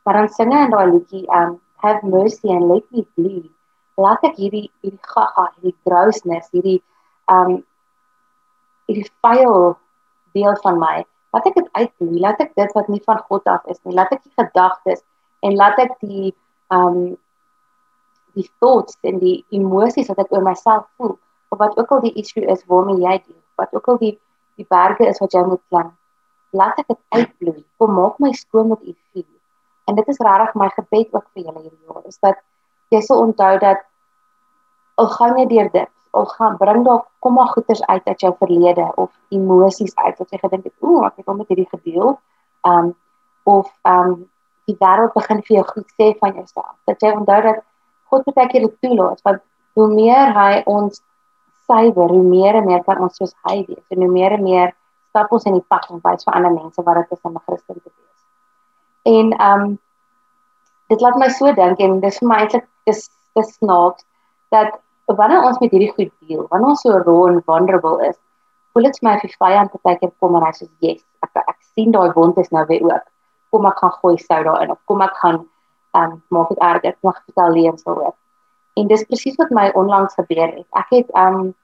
Maar 0.04 0.18
dan 0.20 0.32
sing 0.34 0.52
hy 0.52 0.64
in 0.66 0.72
daai 0.74 0.88
liedjie, 0.90 1.26
um 1.32 1.58
have 1.82 2.02
mercy 2.06 2.52
and 2.54 2.68
let 2.70 2.84
me 2.94 3.04
bleed. 3.16 3.50
Laat 4.00 4.24
ek 4.26 4.36
hierdie 4.38 4.68
hierdie 4.82 5.00
gaga, 5.06 5.48
hierdie 5.56 5.76
grousness, 5.86 6.50
hierdie 6.54 6.80
um 7.32 7.62
hierdie 8.90 9.08
vuil 9.24 9.74
deel 10.36 10.56
van 10.64 10.78
my, 10.80 10.94
laat 11.32 11.48
ek 11.48 11.58
dit 11.58 11.68
uitbloei, 11.78 12.20
laat 12.22 12.40
ek 12.44 12.54
dit 12.58 12.76
wat 12.76 12.88
nie 12.92 13.02
van 13.06 13.20
God 13.28 13.50
af 13.50 13.66
is 13.72 13.80
nie, 13.84 13.96
laat 13.96 14.12
ek 14.14 14.22
die 14.24 14.34
gedagtes 14.40 15.04
en 15.46 15.56
laat 15.58 15.80
ek 15.82 15.96
die 16.04 16.32
um 16.72 17.14
die 18.36 18.48
thoughts 18.60 18.96
en 19.04 19.20
die 19.20 19.42
emosies 19.52 20.08
wat 20.08 20.22
ek 20.24 20.32
oor 20.32 20.44
myself 20.44 20.86
voel, 20.96 21.16
of 21.52 21.60
wat 21.60 21.76
ook 21.76 21.90
al 21.92 22.04
die 22.04 22.14
issue 22.20 22.44
is 22.48 22.64
waarmee 22.68 23.00
jy 23.02 23.16
deel, 23.26 23.40
wat 23.60 23.74
ook 23.76 23.92
al 23.92 24.00
die 24.00 24.14
die 24.60 24.68
berge 24.68 25.06
is 25.08 25.20
wat 25.20 25.32
jy 25.32 25.42
moet 25.48 25.62
klim, 25.72 25.92
laat 26.52 26.78
ek 26.82 26.88
dit 26.92 27.00
uitbloei. 27.16 27.62
Kom 27.80 27.94
maak 27.96 28.18
my 28.22 28.32
skoon 28.36 28.72
met 28.72 28.82
u 28.84 28.94
vuur. 29.12 29.30
En 29.88 29.96
dit 29.98 30.08
is 30.08 30.20
regtig 30.20 30.54
my 30.60 30.68
gebed 30.76 31.08
ook 31.16 31.26
vir 31.32 31.46
julle 31.46 31.62
hierdie 31.64 31.88
jaar 31.88 32.06
is 32.06 32.18
dat 32.22 32.38
jy 32.92 33.00
sal 33.00 33.24
onthou 33.24 33.56
dat 33.58 33.82
al 35.00 35.08
gaan 35.16 35.38
jy 35.40 35.46
deur 35.50 35.70
dit, 35.72 35.90
al 36.12 36.26
gaan 36.36 36.58
bring 36.60 36.84
dalk 36.84 37.06
kom 37.24 37.38
maar 37.38 37.48
goeters 37.54 37.80
uit 37.82 38.04
uit 38.04 38.20
jou 38.20 38.32
verlede 38.38 38.84
of 39.00 39.10
emosies 39.32 39.94
uit 39.96 40.18
wat 40.18 40.34
jy 40.34 40.38
gedink 40.42 40.68
het, 40.68 40.74
ooh, 40.80 41.06
ek 41.06 41.22
het 41.22 41.30
hom 41.30 41.40
met 41.40 41.48
hierdie 41.48 41.70
gedeel. 41.70 42.18
Um 42.68 42.92
of 43.48 43.72
um 43.88 44.28
die 44.70 44.76
wêreld 44.78 45.14
begin 45.16 45.40
vir 45.46 45.56
jou 45.56 45.64
goed 45.70 45.88
sê 45.96 46.12
van 46.20 46.36
jouself. 46.36 46.76
Dat 46.86 47.00
jy 47.02 47.14
onthou 47.16 47.40
dat 47.48 47.64
God 48.12 48.28
baie 48.36 48.50
keer 48.52 48.68
dit 48.68 48.76
toelaat 48.84 49.24
want 49.24 49.40
hoe 49.74 49.88
meer 49.88 50.34
hy 50.36 50.62
ons 50.68 51.00
suiwer, 51.66 52.12
hoe 52.12 52.22
meer 52.26 52.60
en 52.60 52.68
meer 52.68 52.84
kan 52.84 53.00
ons 53.00 53.16
soos 53.16 53.32
hy 53.48 53.62
wees 53.66 53.84
en 53.88 54.04
hoe 54.04 54.12
meer 54.12 54.36
en 54.36 54.44
meer 54.44 54.74
stap 55.12 55.32
ons 55.36 55.46
in 55.48 55.58
die 55.58 55.66
pad 55.68 55.88
om 55.92 56.00
wys 56.04 56.24
vir 56.26 56.36
ander 56.38 56.54
mense 56.54 56.84
wat 56.86 57.00
dit 57.00 57.16
is 57.16 57.24
om 57.28 57.36
'n 57.36 57.44
Christen 57.46 57.80
te 57.80 57.90
wees. 57.90 58.20
En 59.16 59.32
ehm 59.32 59.64
um, 59.64 59.78
dit 60.88 61.00
laat 61.00 61.18
my 61.20 61.28
so 61.28 61.52
dink 61.52 61.80
en 61.80 62.00
dis 62.00 62.18
vir 62.20 62.28
my 62.28 62.38
eintlik 62.44 62.66
dis 62.88 63.10
dis 63.36 63.54
snaaks 63.58 64.04
dat 64.56 64.78
wanneer 65.06 65.44
ons 65.48 65.58
met 65.60 65.72
hierdie 65.72 65.92
goed 65.92 66.12
deel, 66.28 66.44
wanneer 66.50 66.74
ons 66.74 66.84
so 66.84 66.98
raw 67.06 67.26
en 67.28 67.40
vulnerable 67.48 68.08
is, 68.08 68.18
voel 68.72 68.88
dit 68.88 68.98
vir 68.98 69.08
my 69.08 69.14
of 69.16 69.24
die 69.26 69.38
vyand 69.44 69.78
baie 69.88 69.98
keer 70.00 70.12
kom 70.20 70.36
en 70.36 70.44
hy 70.46 70.52
sê, 70.56 70.68
"Yes, 70.80 71.04
ek 71.22 71.30
ek 71.36 71.58
sien 71.74 71.92
daai 71.92 72.12
wond 72.16 72.38
is 72.38 72.50
nou 72.50 72.64
weer 72.66 72.84
oop. 72.84 73.04
Kom 73.50 73.66
ek 73.66 73.78
gaan 73.78 73.96
gooi 74.02 74.16
sou 74.18 74.42
daarin 74.44 74.70
of 74.70 74.78
kom 74.86 75.02
ek 75.02 75.16
gaan 75.22 75.38
ehm 75.94 76.12
um, 76.12 76.22
maak 76.28 76.48
dit 76.48 76.58
erger, 76.58 76.90
ek 76.90 77.02
mag 77.02 77.22
vertel 77.24 77.52
leuns 77.52 77.86
oor." 77.86 78.14
En 78.76 78.86
dis 78.88 79.04
presies 79.04 79.36
wat 79.36 79.50
my 79.50 79.70
onlangs 79.74 80.14
gebeur 80.14 80.48
het. 80.56 80.66
Ek 80.72 80.88
het 80.90 81.10
ehm 81.10 81.34
um, 81.34 81.54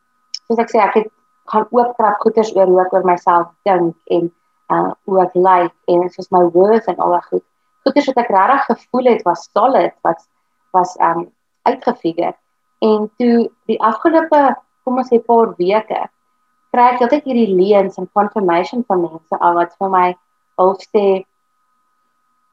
soos 0.47 0.59
ek 0.59 0.71
sê, 0.71 0.79
ek 0.81 0.95
het 0.95 1.13
gaan 1.53 1.67
oopkrap 1.71 2.21
goeters 2.25 2.55
oor 2.57 2.71
hoe 2.71 2.83
ek 2.85 2.93
oor 2.97 3.07
myself 3.09 3.49
dink 3.69 3.97
en 4.17 4.31
uh 4.75 4.93
hoe 5.09 5.23
ek 5.25 5.35
lyk 5.49 5.95
en 5.95 6.05
soos 6.13 6.31
my 6.35 6.43
worth 6.57 6.89
en 6.93 7.01
al 7.01 7.17
daai 7.17 7.29
goed. 7.31 7.45
Goeders 7.87 8.11
wat 8.11 8.21
ek 8.25 8.35
regtig 8.35 8.69
gevoel 8.73 9.11
het 9.13 9.25
was 9.25 9.49
solid, 9.57 9.95
wat 10.05 10.27
was 10.77 10.95
um 11.01 11.27
uitgefigure. 11.69 12.35
En 12.85 13.09
toe 13.19 13.49
die 13.71 13.81
afgelope 13.81 14.43
kom 14.85 15.01
ons 15.01 15.11
sê 15.13 15.21
paar 15.25 15.55
weke 15.59 16.07
kry 16.75 16.87
ek 16.93 17.03
altyd 17.05 17.27
hierdie 17.29 17.57
leens 17.57 17.99
en 18.01 18.09
confirmation 18.19 18.85
van 18.89 19.05
mense 19.07 19.41
al 19.41 19.57
wat 19.59 19.75
vir 19.81 19.93
my 19.95 20.07
al 20.63 20.75
sê 20.83 21.05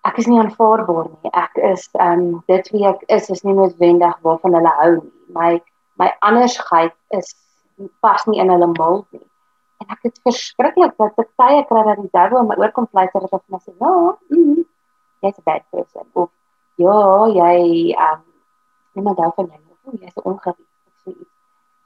ek 0.08 0.20
is 0.22 0.28
nie 0.30 0.40
aanvaarbaar 0.40 1.08
nie. 1.10 1.32
Ek 1.34 1.58
is 1.72 1.88
um 2.08 2.44
dit 2.52 2.70
wie 2.74 2.86
ek 2.88 3.04
is 3.18 3.30
is 3.34 3.44
nie 3.48 3.56
noodwendig 3.58 4.20
waarvan 4.28 4.56
hulle 4.60 4.74
hou 4.80 4.92
nie. 5.00 5.16
My 5.36 5.52
my 6.00 6.12
andersheid 6.28 6.94
is 7.18 7.34
pas 8.00 8.26
nie 8.26 8.40
in 8.40 8.50
hulle 8.50 8.68
mold 8.78 9.06
nie. 9.12 9.26
En 9.84 9.92
ek 9.96 10.08
het 10.08 10.20
verskriklik 10.24 10.96
dat 11.02 11.20
ek 11.20 11.32
tye 11.42 11.64
kry 11.70 11.84
dat 11.90 12.02
die 12.02 12.40
in 12.40 12.48
my 12.50 12.58
oor 12.62 12.72
kom 12.72 12.88
fluister 12.88 13.22
dat 13.22 13.34
ek 13.34 13.44
net 13.50 13.62
sê, 13.62 13.74
"Ja, 13.80 14.18
mm, 14.30 14.64
jy's 15.22 15.40
'n 15.40 15.46
bad 15.46 15.64
person." 15.72 16.06
Of, 16.14 16.30
"Ja, 16.78 17.28
jy 17.28 17.96
um 18.10 18.22
niemand 18.94 19.20
hou 19.20 19.32
van 19.36 19.46
jou 19.46 19.60
nie. 19.60 19.78
O, 19.86 19.92
jy's 20.02 20.24
ongerief." 20.24 20.72
Of 20.88 20.94
so 21.04 21.12
iets. 21.12 21.36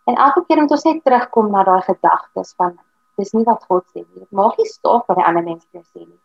En 0.05 0.15
elke 0.15 0.45
keer 0.45 0.61
moet 0.61 0.71
ons 0.71 0.83
net 0.83 1.03
terugkom 1.03 1.51
na 1.51 1.63
daai 1.63 1.81
gedagtes 1.81 2.53
van 2.57 2.79
dis 3.17 3.33
nie 3.33 3.43
wat 3.43 3.63
God 3.69 3.85
sê 3.87 4.01
nie. 4.01 4.19
Dit 4.19 4.31
maak 4.31 4.57
nie 4.57 4.65
staat 4.65 5.05
wat 5.07 5.17
die 5.17 5.25
ander 5.25 5.43
mense 5.43 5.67
sê 5.73 6.05
nie. 6.05 6.19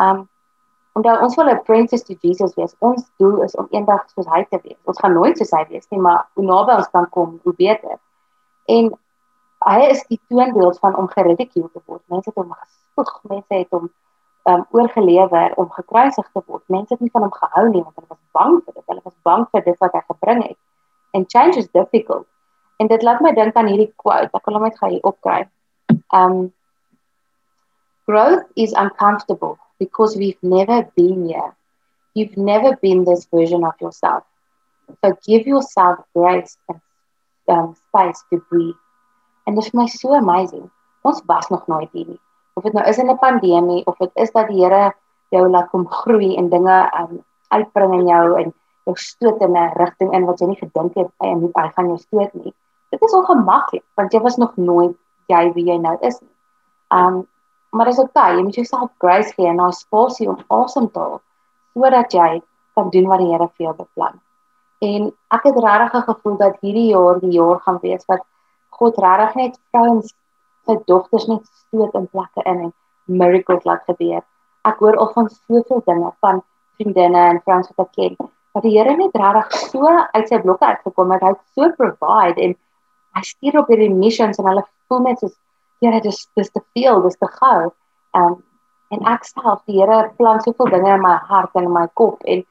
Um 0.00 0.28
omdat 0.98 1.20
ons 1.22 1.36
wil 1.36 1.46
'n 1.46 1.56
apprentice 1.56 2.04
to 2.04 2.14
Jesus 2.20 2.54
wees. 2.54 2.74
Ons 2.78 3.10
doel 3.18 3.42
is 3.42 3.54
om 3.54 3.68
eendag 3.70 4.10
soos 4.10 4.26
hy 4.26 4.44
te 4.50 4.58
wees. 4.62 4.80
Ons 4.84 4.98
gaan 4.98 5.12
nooit 5.12 5.38
soos 5.38 5.50
hy 5.50 5.64
wees 5.68 5.86
nie, 5.90 6.00
maar 6.00 6.26
hoe 6.34 6.44
naby 6.44 6.72
ons 6.72 6.90
kan 6.90 7.08
kom, 7.08 7.40
hoe 7.44 7.54
beter. 7.54 7.98
En 8.68 8.90
hy 9.66 9.78
is 9.92 10.04
die 10.10 10.20
toonbeeld 10.28 10.78
van 10.82 10.96
om 10.96 11.08
geridicule 11.08 11.70
te 11.72 11.82
word. 11.86 12.02
Mense 12.12 12.30
het 12.30 12.38
hom 12.38 12.52
gespoeg, 12.52 13.14
mense 13.32 13.54
het 13.54 13.74
hom 13.74 13.88
um 14.48 14.64
oorgelewer 14.72 15.54
om 15.60 15.68
gekruisig 15.70 16.28
te 16.32 16.42
word. 16.46 16.64
Mense 16.72 16.94
het 16.94 17.04
nie 17.04 17.12
van 17.12 17.26
hom 17.26 17.34
gehou 17.34 17.66
nie 17.68 17.82
want 17.82 17.96
hulle 17.96 18.08
was 18.08 18.24
bang 18.36 18.58
vir 18.64 18.74
dit. 18.74 18.84
Hulle 18.86 19.04
was 19.04 19.16
bang 19.28 19.46
vir 19.52 19.64
dit 19.66 19.80
wat 19.84 19.96
hy 19.96 20.02
gebring 20.06 20.42
het. 20.46 20.58
And 21.16 21.28
change 21.32 21.60
is 21.60 21.68
difficult. 21.76 22.26
En 22.78 22.88
dit 22.88 23.02
laat 23.02 23.20
my 23.24 23.32
dink 23.36 23.56
aan 23.56 23.68
hierdie 23.68 23.92
quote. 23.96 24.30
Ek 24.32 24.46
wil 24.46 24.58
hom 24.58 24.66
net 24.68 24.78
gou 24.80 24.90
hier 24.92 25.04
opkry. 25.12 25.42
Um 26.14 26.48
growth 28.08 28.46
is 28.56 28.72
uncomfortable 28.72 29.58
because 29.78 30.16
we've 30.16 30.42
never 30.42 30.82
been 30.96 31.26
here. 31.28 31.52
You've 32.14 32.36
never 32.36 32.76
been 32.80 33.04
this 33.04 33.26
version 33.30 33.64
of 33.64 33.74
yourself. 33.80 34.24
So 35.04 35.12
give 35.26 35.46
yourself 35.46 35.98
grace 36.14 36.56
and 36.68 36.80
um, 37.48 37.74
space 37.88 38.24
to 38.30 38.40
breathe. 38.48 38.78
En 39.44 39.54
dit 39.54 39.64
is 39.64 39.72
my 39.72 39.86
so 39.86 40.14
amazing. 40.14 40.70
Ons 41.02 41.22
was 41.26 41.48
nog 41.48 41.66
nooit 41.66 41.88
hier 41.92 42.06
nie. 42.06 42.20
Of 42.54 42.62
dit 42.62 42.72
nou 42.72 42.86
is 42.86 42.98
in 42.98 43.10
'n 43.10 43.18
pandemie 43.18 43.86
of 43.86 43.96
dit 43.96 44.10
is 44.14 44.30
dat 44.30 44.48
die 44.48 44.62
Here 44.64 44.94
jou 45.28 45.48
laat 45.48 45.70
kom 45.70 45.86
groei 45.88 46.36
en 46.36 46.48
dinge 46.48 46.78
um, 47.00 47.24
uitbring 47.48 47.94
in 47.94 48.06
jou 48.06 48.40
en 48.40 48.54
jou 48.84 48.96
stoot 48.96 49.40
in 49.40 49.56
'n 49.56 49.72
rigting 49.76 50.12
in 50.12 50.26
wat 50.26 50.40
jy 50.40 50.46
nie 50.46 50.62
gedink 50.62 50.94
het 50.94 51.10
en 51.20 51.40
hoe 51.40 51.50
hy 51.52 51.68
gaan 51.68 51.86
jou 51.86 51.98
stoot 51.98 52.34
nie. 52.34 52.54
Dit 52.90 53.02
is 53.02 53.14
ongemaklik 53.14 53.84
want 53.94 54.12
jy 54.12 54.20
was 54.20 54.36
nog 54.36 54.56
nooit 54.56 54.96
jy 55.26 55.52
wie 55.52 55.64
jy 55.64 55.78
nou 55.78 55.96
is 56.00 56.20
nie. 56.20 56.36
Um 56.90 57.26
maar 57.70 57.86
dis 57.86 57.98
okay, 57.98 58.36
jy 58.36 58.42
moet 58.42 58.54
jouself 58.54 58.90
grace 58.98 59.32
gee 59.34 59.46
en 59.46 59.56
na 59.56 59.70
spasie 59.70 60.28
om 60.28 60.38
asem 60.48 60.90
te 60.90 60.98
haal 60.98 61.20
sodat 61.74 62.12
jy 62.12 62.42
kan 62.74 62.90
doen 62.90 63.08
wat 63.08 63.18
die 63.18 63.30
Here 63.32 63.48
vir 63.48 63.66
jou 63.66 63.74
beplan. 63.74 64.20
En 64.84 65.08
ek 65.34 65.42
het 65.48 65.56
regtig 65.64 66.04
gevoel 66.06 66.36
dat 66.38 66.58
hierdie 66.62 66.90
jaar 66.92 67.18
die 67.20 67.34
jaar 67.34 67.60
gaan 67.64 67.78
wees 67.82 68.04
wat 68.06 68.22
God 68.78 68.98
regtig 69.02 69.34
net 69.34 69.60
vrouens 69.70 70.12
sy 70.68 70.76
dogters 70.86 71.26
net 71.26 71.46
stoot 71.64 71.94
in 71.98 72.06
plekke 72.12 72.44
in 72.44 72.60
en 72.68 72.72
miracles 73.20 73.64
laat 73.64 73.82
gebeur. 73.88 74.22
Ek 74.68 74.78
hoor 74.82 74.98
al 75.00 75.10
van 75.14 75.30
soveel 75.32 75.82
dinge 75.86 76.12
van 76.20 76.42
vriendinne 76.78 77.24
en 77.32 77.40
vrouens 77.44 77.70
wat 77.72 77.86
ek 77.86 77.94
ken. 77.96 78.16
Dat 78.54 78.66
die 78.66 78.74
Here 78.76 78.94
net 78.96 79.16
regtig 79.16 79.58
so 79.72 79.88
uit 79.88 80.28
sy 80.28 80.40
blokke 80.44 80.66
uitgekom 80.66 81.14
het. 81.14 81.24
Hy 81.24 81.32
het 81.34 81.42
so 81.56 81.70
provide 81.80 82.44
en 82.46 82.54
hy 83.18 83.22
stuur 83.24 83.62
op 83.62 83.72
hierdie 83.72 83.90
missions 83.94 84.38
en 84.38 84.50
hulle 84.50 84.64
voel 84.86 85.06
net 85.08 85.24
soos 85.24 85.34
Here, 85.78 86.00
dis 86.02 86.24
dis 86.34 86.48
te 86.50 86.60
veel, 86.74 87.02
dis 87.04 87.18
te 87.18 87.28
gou. 87.38 87.70
Um 88.18 88.38
en 88.94 89.04
ek 89.10 89.26
self 89.28 89.60
die 89.68 89.80
Here 89.80 90.12
plan 90.20 90.40
soveel 90.44 90.70
dinge 90.72 90.94
in 90.94 91.02
my 91.04 91.16
hart 91.28 91.54
en 91.58 91.68
in 91.68 91.74
my 91.74 91.86
kop 92.00 92.22
en 92.24 92.44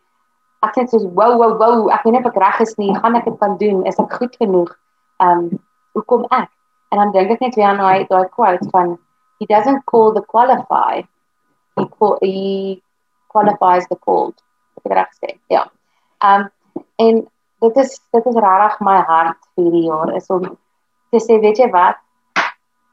ek 0.65 0.73
sê 0.75 0.85
soos 0.89 1.05
wow 1.17 1.37
wow 1.37 1.53
wow, 1.59 1.87
ek 1.93 2.05
weet 2.05 2.15
nie 2.15 2.21
of 2.23 2.29
ek 2.31 2.39
reg 2.41 2.61
is 2.65 2.75
nie, 2.81 2.93
gaan 2.97 3.17
ek 3.19 3.27
dit 3.29 3.37
kan 3.41 3.57
doen? 3.61 3.83
Is 3.89 3.99
ek 4.01 4.15
goed 4.19 4.33
genoeg? 4.41 4.71
Um 5.23 5.49
hoekom 5.97 6.25
ek? 6.33 6.49
En 6.91 7.01
dan 7.01 7.13
dink 7.13 7.35
ek 7.35 7.43
net 7.45 7.57
weer 7.59 7.69
aan 7.69 7.81
daai 7.81 8.07
daai 8.09 8.27
quote 8.33 8.69
van 8.73 8.97
he 9.39 9.45
doesn't 9.45 9.85
call 9.85 10.13
the 10.13 10.23
qualify. 10.33 11.03
He 11.77 11.85
call, 11.99 12.17
he 12.21 12.81
qualifies 13.29 13.85
the 13.91 13.97
called. 14.01 14.35
Ek 14.79 14.89
het 14.89 14.97
reg 14.97 15.13
gesê. 15.13 15.37
Ja. 15.53 15.67
Um 16.25 16.49
en 16.97 17.23
dit 17.61 17.77
is 17.83 17.99
dit 18.13 18.25
is 18.33 18.41
regtig 18.47 18.81
my 18.85 18.97
hart 19.11 19.39
vir 19.55 19.71
die 19.73 19.85
jaar 19.87 20.13
is 20.17 20.29
om 20.33 20.45
te 21.13 21.21
sê 21.21 21.39
weet 21.41 21.61
jy 21.61 21.69
wat? 21.73 22.01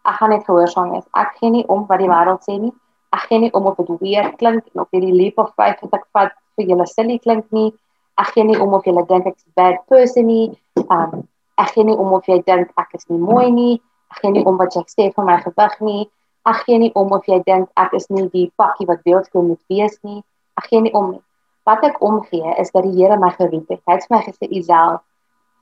Ek 0.05 0.21
gaan 0.21 0.35
net 0.37 0.45
gehoorsaam 0.45 0.93
wees. 0.93 1.09
Ek 1.17 1.37
gee 1.41 1.51
nie 1.51 1.67
om 1.73 1.87
wat 1.89 2.03
die 2.03 2.13
wêreld 2.13 2.45
sê 2.45 2.61
nie. 2.61 2.73
Ek 3.17 3.29
gee 3.31 3.41
nie 3.41 3.53
om 3.57 3.69
of 3.71 3.81
dit 3.81 3.93
weer 4.01 4.33
klink 4.41 4.67
en 4.73 4.85
of 4.85 4.93
hierdie 4.93 5.15
leap 5.15 5.39
of 5.41 5.55
faith 5.57 5.81
wat 5.85 6.01
ek 6.01 6.09
vat 6.13 6.35
vir 6.57 6.67
julle 6.73 6.87
silly 6.87 7.19
klink 7.19 7.51
nie. 7.53 7.73
Ek 8.19 8.35
gee 8.35 8.45
nie 8.45 8.59
om 8.61 8.75
of 8.75 8.85
julle 8.85 9.07
dink 9.07 9.27
ek's 9.27 9.45
bad 9.57 9.81
person 9.89 10.27
nie. 10.27 10.53
Um 10.89 11.25
Ek 11.63 11.71
gee 11.75 11.85
nie 11.87 11.95
om 11.95 12.13
of 12.17 12.27
jy 12.27 12.41
dink 12.43 12.73
ek 12.81 12.97
is 12.99 13.07
nie 13.11 13.21
mooi 13.23 13.51
nie. 13.55 13.75
Ek 14.11 14.23
gee 14.23 14.33
nie 14.35 14.43
om 14.51 14.57
wat 14.59 14.75
jy 14.75 14.83
sê 14.91 15.05
van 15.15 15.29
my 15.29 15.37
gewig 15.43 15.75
nie. 15.87 16.01
Ek 16.51 16.65
gee 16.67 16.81
nie 16.83 16.91
om 16.99 17.13
of 17.15 17.29
jy 17.31 17.39
dink 17.47 17.69
ek 17.79 17.95
is 17.99 18.09
nie 18.11 18.25
die 18.33 18.49
pakkie 18.59 18.87
wat 18.89 19.05
beeldskoon 19.07 19.53
moet 19.53 19.63
wees 19.71 19.95
nie. 20.03 20.19
Ek 20.59 20.67
gee 20.73 20.83
nie 20.83 20.93
om 20.99 21.13
nie. 21.13 21.23
Wat 21.69 21.87
ek 21.87 22.01
omgee 22.03 22.57
is 22.61 22.75
dat 22.75 22.85
die 22.89 22.97
Here 22.97 23.19
my 23.23 23.31
geroep 23.37 23.71
het. 23.71 23.81
Hy 23.87 23.97
het 23.97 24.07
vir 24.09 24.17
my 24.17 24.21
gesê 24.27 24.51
Isel, 24.51 24.99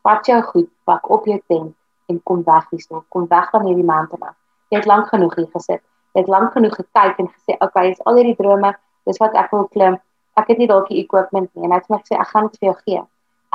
vat 0.08 0.30
jou 0.30 0.40
goed, 0.48 0.70
pak 0.88 1.10
op 1.12 1.28
jou 1.28 1.36
tent 1.52 1.74
en 2.10 2.22
kom 2.30 2.40
weg 2.48 2.72
hierso. 2.72 3.04
Kom 3.12 3.28
weg 3.28 3.52
van 3.52 3.68
hierdie 3.68 3.86
mountain 3.86 4.24
af. 4.30 4.34
Jy 4.72 4.80
het 4.80 4.88
lank 4.88 5.12
genoeg 5.12 5.36
hier 5.36 5.50
gesit. 5.52 5.84
Jy 6.16 6.24
het 6.24 6.32
lank 6.32 6.56
genoeg 6.56 6.74
gekyk 6.80 7.20
en 7.20 7.28
gesê, 7.28 7.52
"Oké, 7.60 7.64
okay, 7.68 7.90
is 7.90 8.00
al 8.04 8.16
hierdie 8.16 8.36
drome, 8.36 8.74
dis 9.04 9.18
wat 9.18 9.34
ek 9.34 9.50
wil 9.52 9.68
klim. 9.68 10.00
Ek 10.36 10.48
het 10.48 10.58
nie 10.58 10.66
dalk 10.66 10.88
die 10.88 11.00
equipment 11.04 11.50
nie." 11.54 11.64
En 11.64 11.70
hy 11.70 11.78
het 11.78 11.90
my 11.90 11.98
gesê, 11.98 12.20
"Ek 12.20 12.28
gaan 12.28 12.48
dit 12.48 12.58
vir 12.60 12.72
jou 12.72 12.78
gee." 12.86 13.02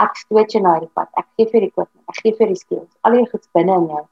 ek 0.01 0.17
stoot 0.21 0.53
jou 0.53 0.61
na 0.61 0.77
die 0.81 0.89
pad. 0.95 1.09
Ek 1.17 1.25
gee 1.37 1.49
vir 1.51 1.65
die 1.65 1.71
koop, 1.73 1.89
ek 2.11 2.21
gee 2.21 2.35
vir 2.37 2.51
die 2.51 2.59
skills. 2.59 2.89
Al 3.05 3.17
die 3.17 3.25
goed 3.31 3.45
binne 3.57 3.79
in 3.81 3.89
jou 3.91 4.03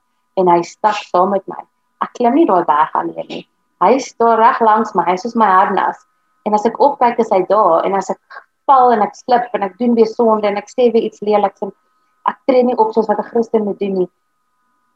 en 0.41 0.49
hy 0.51 0.57
stap 0.67 0.97
saam 1.11 1.31
met 1.31 1.45
my. 1.51 1.61
Ek 2.03 2.11
klim 2.17 2.35
nie 2.35 2.47
daai 2.49 2.65
berg 2.67 2.97
alleen 2.97 3.29
nie. 3.29 3.45
Hy 3.83 3.93
staan 4.03 4.35
reg 4.41 4.59
langs 4.65 4.91
my. 4.97 5.05
Hy 5.07 5.15
is 5.15 5.23
soos 5.23 5.37
my 5.39 5.47
harnas. 5.47 6.01
En 6.45 6.57
as 6.57 6.65
ek 6.67 6.79
opkyk 6.83 7.21
is 7.23 7.31
hy 7.33 7.41
daar 7.49 7.85
en 7.87 7.95
as 7.97 8.11
ek 8.11 8.41
val 8.67 8.91
en 8.95 9.05
ek 9.05 9.15
slip 9.17 9.53
en 9.55 9.65
ek 9.65 9.77
doen 9.79 9.95
weer 9.97 10.09
sonde 10.09 10.49
en 10.49 10.59
ek 10.59 10.71
sê 10.73 10.89
weer 10.91 11.07
iets 11.07 11.23
lelik 11.25 11.55
en 11.63 11.71
ek 12.29 12.41
tree 12.49 12.65
nie 12.65 12.75
op 12.81 12.93
soos 12.93 13.07
wat 13.11 13.21
'n 13.21 13.29
Christen 13.29 13.65
moet 13.65 13.79
doen 13.79 13.99
nie. 14.01 14.09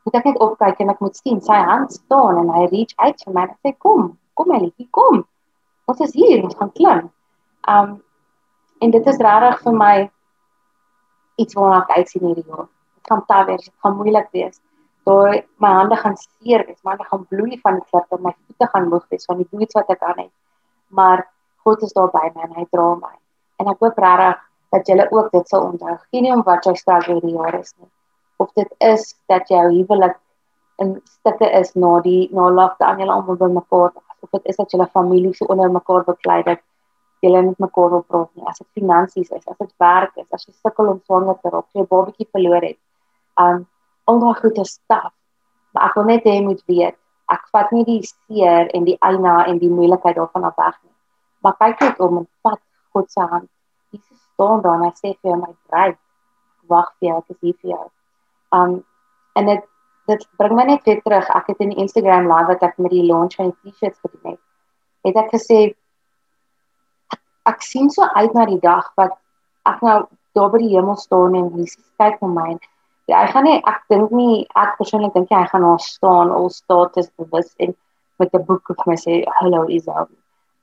Moet 0.05 0.15
ek 0.15 0.25
net 0.25 0.41
opkyk 0.41 0.81
en 0.81 0.89
ek 0.89 1.01
moet 1.01 1.15
sien 1.15 1.41
sy 1.41 1.59
hand 1.69 1.93
staan 1.93 2.38
en 2.41 2.49
hy 2.49 2.65
reach 2.73 2.93
uit 2.97 3.23
vir 3.25 3.33
my 3.33 3.45
en 3.45 3.55
sê 3.63 3.75
kom, 3.77 4.17
kom 4.33 4.51
Ellie, 4.51 4.88
kom. 4.91 5.25
Ons 5.88 6.01
is 6.01 6.13
hier, 6.13 6.43
ons 6.43 6.55
gaan 6.55 6.71
klim. 6.73 7.09
Um 7.69 7.99
en 8.79 8.91
dit 8.95 9.07
is 9.11 9.17
regtig 9.19 9.61
vir 9.65 9.75
my 9.75 9.95
iets 11.43 11.55
waarna 11.57 11.79
ek 11.83 11.97
uitsien 11.99 12.25
hierdie 12.27 12.45
jaar. 12.47 12.67
Dit 12.95 13.11
gaan 13.11 13.23
taai 13.31 13.45
wees, 13.49 13.65
dit 13.67 13.75
gaan 13.83 13.97
moeilik 13.99 14.29
wees. 14.35 14.61
Daar 15.09 15.39
my 15.63 15.71
hande 15.79 15.97
gaan 15.99 16.15
seer 16.21 16.63
wees, 16.67 16.79
my 16.83 16.93
hande 16.93 17.07
gaan 17.09 17.25
bloei 17.33 17.59
van 17.63 17.79
die 17.79 17.88
klip 17.89 18.15
en 18.15 18.23
my 18.27 18.33
voete 18.38 18.69
gaan 18.73 18.88
moeg 18.93 19.05
wees 19.11 19.27
van 19.31 19.41
die 19.41 19.47
boots 19.51 19.75
wat 19.79 19.91
ek 19.95 20.05
aan 20.11 20.21
het. 20.23 20.33
Maar 20.99 21.25
God 21.67 21.83
is 21.88 21.93
daar 21.97 22.11
by 22.13 22.29
my 22.35 22.47
en 22.47 22.55
hy 22.61 22.65
dra 22.71 22.88
my. 23.01 23.13
En 23.59 23.71
ek 23.73 23.83
hoop 23.83 23.99
regtig 24.05 24.39
dat 24.71 24.88
julle 24.88 25.05
ook 25.11 25.31
dit 25.35 25.51
sal 25.51 25.67
onthou. 25.73 25.97
Geen 26.13 26.31
om 26.33 26.43
wat 26.47 26.65
jy 26.65 26.75
straks 26.79 27.09
hierdie 27.11 27.35
jaar 27.35 27.59
is 27.59 27.73
nie. 27.77 27.89
Of 28.39 28.53
dit 28.55 28.73
is 28.88 29.13
dat 29.27 29.51
jou 29.51 29.65
huwelik 29.67 30.15
in 30.79 30.95
stukke 31.03 31.49
is 31.59 31.73
na 31.75 31.99
die 32.05 32.29
na 32.31 32.47
lockdown 32.61 33.01
julle 33.03 33.15
almal 33.15 33.39
bymekaar 33.39 33.91
of 34.23 34.29
dit 34.35 34.51
is 34.51 34.59
dat 34.59 34.71
julle 34.71 34.88
familie 34.93 35.33
so 35.35 35.47
onder 35.51 35.71
mekaar 35.71 36.05
beklei 36.07 36.41
dat 36.47 36.61
julle 37.21 37.41
met 37.41 37.59
mekaar 37.59 37.89
wil 37.89 38.03
praat 38.07 38.29
nie. 38.35 38.45
As 38.47 38.57
dit 38.61 38.67
finansies 38.81 39.29
is, 39.29 39.45
as 39.47 39.57
dit 39.57 39.73
werk 39.83 40.15
is, 40.17 40.27
as 40.33 40.45
jy 40.47 40.53
sukkel 40.53 40.91
om 40.93 41.01
swanger 41.05 41.38
te 41.41 41.51
raak, 41.53 41.67
jy 41.75 41.85
babatjie 41.88 42.27
verloor 42.31 42.65
het. 42.65 42.79
Um 43.43 43.65
al 44.09 44.21
daai 44.23 44.41
goeie 44.41 44.65
staf. 44.65 45.13
Maar 45.73 45.89
ek 45.89 45.97
wil 45.99 46.09
net 46.09 46.25
hê 46.25 46.35
jy 46.38 46.45
moet 46.47 46.61
weet, 46.71 46.97
ek 47.29 47.45
vat 47.53 47.71
nie 47.75 47.85
die 47.85 48.01
seer 48.07 48.71
en 48.73 48.88
die 48.88 48.97
eina 49.05 49.35
en 49.45 49.59
die 49.61 49.69
moeilikheid 49.69 50.17
daarvan 50.17 50.47
af 50.49 50.57
weg 50.57 50.77
nie. 50.81 50.95
Maar 51.45 51.57
kyk 51.59 51.83
net 51.85 51.99
om 52.05 52.21
en 52.23 52.27
vat 52.47 52.61
God 52.95 53.11
se 53.11 53.21
hand. 53.21 53.49
Jesus 53.93 54.21
staan 54.33 54.63
daar 54.65 54.79
en 54.79 54.88
hy 54.88 54.93
sê 54.97 55.13
vir 55.21 55.38
my 55.38 55.51
bruid, 55.69 55.99
wag 56.71 56.89
vir 56.97 57.09
jou, 57.09 57.17
ek 57.19 57.35
is 57.35 57.41
hier 57.45 57.57
vir 57.61 57.75
jou. 57.75 57.85
Um 58.55 58.79
en 59.38 59.53
dit 59.53 59.67
dit 60.09 60.25
bring 60.41 60.55
my 60.57 60.65
net 60.65 60.88
weer 60.88 61.01
terug. 61.05 61.27
Ek 61.38 61.51
het 61.51 61.59
in 61.61 61.73
die 61.75 61.83
Instagram 61.83 62.25
live 62.31 62.49
wat 62.49 62.63
ek 62.65 62.79
met 62.81 62.93
die 62.95 63.05
launch 63.05 63.38
van 63.38 63.51
die 63.51 63.71
T-shirts 63.71 64.01
gedoen 64.01 64.33
het. 64.33 64.41
Het 65.05 65.19
ek 65.21 65.29
gesê 65.35 65.59
ek 67.51 67.63
sien 67.65 67.89
so 67.89 68.07
uit 68.15 68.33
na 68.37 68.45
die 68.45 68.61
dag 68.63 68.91
wat 68.99 69.15
ek 69.69 69.81
nou 69.85 69.97
daar 70.37 70.51
by 70.53 70.61
die 70.61 70.73
hemel 70.75 70.97
staan 70.99 71.35
en 71.35 71.49
Jesus 71.57 71.83
kyk 72.01 72.21
na 72.21 72.29
my. 72.33 72.49
Ja, 73.09 73.23
hy 73.23 73.31
gaan 73.33 73.47
nie 73.47 73.57
ek 73.71 73.81
dink 73.89 74.11
nie 74.13 74.45
ek 74.55 74.75
persoonlik 74.77 75.15
dink 75.17 75.31
hy 75.33 75.45
gaan 75.51 75.65
daar 75.65 75.81
staan 75.81 76.33
al 76.35 76.49
status 76.53 77.09
bewus 77.17 77.53
en 77.57 77.73
met 78.19 78.33
'n 78.33 78.45
boek 78.45 78.69
of 78.69 78.85
my 78.85 78.95
sê 78.95 79.23
hallo 79.39 79.65
Isel. 79.77 80.07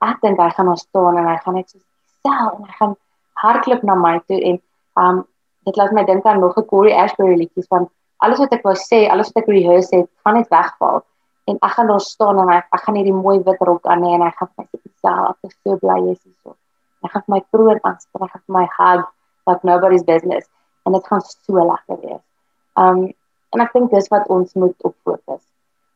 Ek 0.03 0.21
dink 0.23 0.39
hy 0.39 0.51
gaan 0.51 0.69
ons 0.69 0.87
staan 0.89 1.19
en 1.19 1.27
hy 1.27 1.37
gaan 1.45 1.55
net 1.55 1.71
so 1.71 1.79
sel 2.23 2.51
en 2.57 2.65
hy 2.69 2.75
gaan 2.81 2.95
hardloop 3.43 3.83
na 3.83 3.95
my 3.95 4.19
toe 4.29 4.41
en 4.51 4.61
um 5.05 5.25
dit 5.67 5.77
laat 5.77 5.93
my 5.93 6.05
dink 6.05 6.27
aan 6.27 6.41
nog 6.41 6.57
'n 6.59 6.67
Corey 6.73 6.95
Ashbury 6.95 7.37
liedjie 7.37 7.67
van 7.69 7.89
alles 8.19 8.39
wat 8.39 8.53
ek 8.53 8.63
wou 8.65 8.75
sê, 8.75 9.09
alles 9.11 9.33
wat 9.33 9.43
ek 9.43 9.49
rehearse 9.53 9.97
het, 9.97 10.11
gaan 10.25 10.35
net 10.35 10.49
wegval 10.49 11.03
en 11.47 11.59
ek 11.63 11.73
gaan 11.77 11.87
daar 11.87 12.01
staan 12.01 12.39
en 12.43 12.49
ek, 12.59 12.67
ek 12.73 12.83
gaan 12.85 12.97
hierdie 12.99 13.21
mooi 13.25 13.39
wit 13.49 13.61
rok 13.61 13.87
aan 13.87 14.03
hê 14.05 14.15
en 14.15 14.23
hy 14.23 14.31
gaan 14.39 14.51
my 14.57 14.65
sê 14.65 14.79
Isel, 14.91 15.27
ek 15.33 15.39
is 15.51 15.57
so 15.63 15.77
bly 15.83 15.99
jy's 16.07 16.23
hier. 16.23 16.57
Hy 17.05 17.13
gaan 17.13 17.27
my 17.33 17.43
kroon 17.51 17.79
aanspreek, 17.83 18.33
hy 18.33 18.41
gaan 18.41 18.57
my 18.59 18.67
hug 18.79 19.05
like 19.47 19.65
nobody's 19.65 20.05
business 20.05 20.49
en 20.87 20.93
dit 20.93 21.07
gaan 21.07 21.21
so 21.21 21.53
lekker 21.53 22.01
wees. 22.03 22.25
Um 22.77 23.07
en 23.55 23.63
ek 23.65 23.73
dink 23.77 23.93
dis 23.95 24.09
wat 24.13 24.27
ons 24.33 24.55
moet 24.55 24.75
op 24.85 24.95
fokus. 25.05 25.43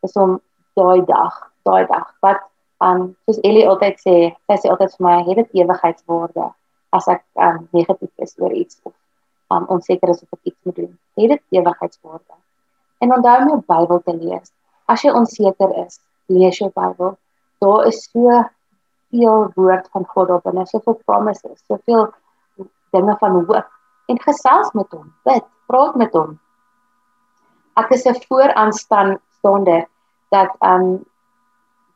Is 0.07 0.16
om 0.16 0.38
daai 0.78 1.02
dag, 1.07 1.37
daai 1.69 1.87
dag 1.90 2.09
wat 2.25 2.47
um 2.85 3.11
soos 3.26 3.40
Ellie 3.45 3.66
altyd 3.69 3.99
sê, 4.00 4.16
sy 4.49 4.57
sê 4.62 4.71
altyd 4.73 4.95
vir 4.97 5.07
my, 5.07 5.16
het 5.28 5.40
dit 5.42 5.62
ewigheidswoorde 5.62 6.50
as 6.97 7.09
ek 7.12 7.25
um 7.49 7.66
negatief 7.76 8.26
is 8.26 8.37
oor 8.38 8.54
iets 8.57 8.80
of 8.85 8.95
um 9.54 9.66
onseker 9.75 10.14
is 10.14 10.23
of 10.23 10.38
ek 10.38 10.52
iets 10.52 10.61
moet 10.69 10.78
doen. 10.83 10.95
Het 11.19 11.35
dit 11.37 11.61
ewigheidswoorde. 11.61 12.38
En 13.00 13.14
onthou 13.16 13.37
om 13.42 13.52
jou 13.54 13.61
Bybel 13.66 14.00
te 14.07 14.14
lees. 14.16 14.52
As 14.90 15.04
jy 15.04 15.12
onseker 15.14 15.75
is, 15.85 16.00
lees 16.28 16.59
jou 16.61 16.71
Bybel. 16.75 17.16
Daar 17.61 17.87
is 17.90 18.02
so 18.09 18.40
veel 19.11 19.50
woord 19.55 19.88
van 19.93 20.07
God 20.07 20.31
op 20.31 20.47
en 20.47 20.67
soveel 20.67 21.00
promises, 21.05 21.62
soveel 21.67 22.09
dinge 22.90 23.17
van 23.19 23.45
hoop 23.45 23.67
en 24.11 24.19
gesels 24.21 24.73
met 24.75 24.90
hom, 24.90 25.12
bid, 25.25 25.45
praat 25.71 25.95
met 25.95 26.14
hom. 26.19 26.38
Ek 27.79 27.90
is 27.95 28.07
'n 28.07 28.19
vooraanstaande 28.26 29.87
dat 30.31 30.50
um, 30.61 31.05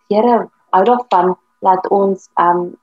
Here 0.09 0.49
hou 0.71 0.85
daarvan 0.85 1.37
dat 1.65 1.89
ons 1.89 2.29
um, 2.41 2.77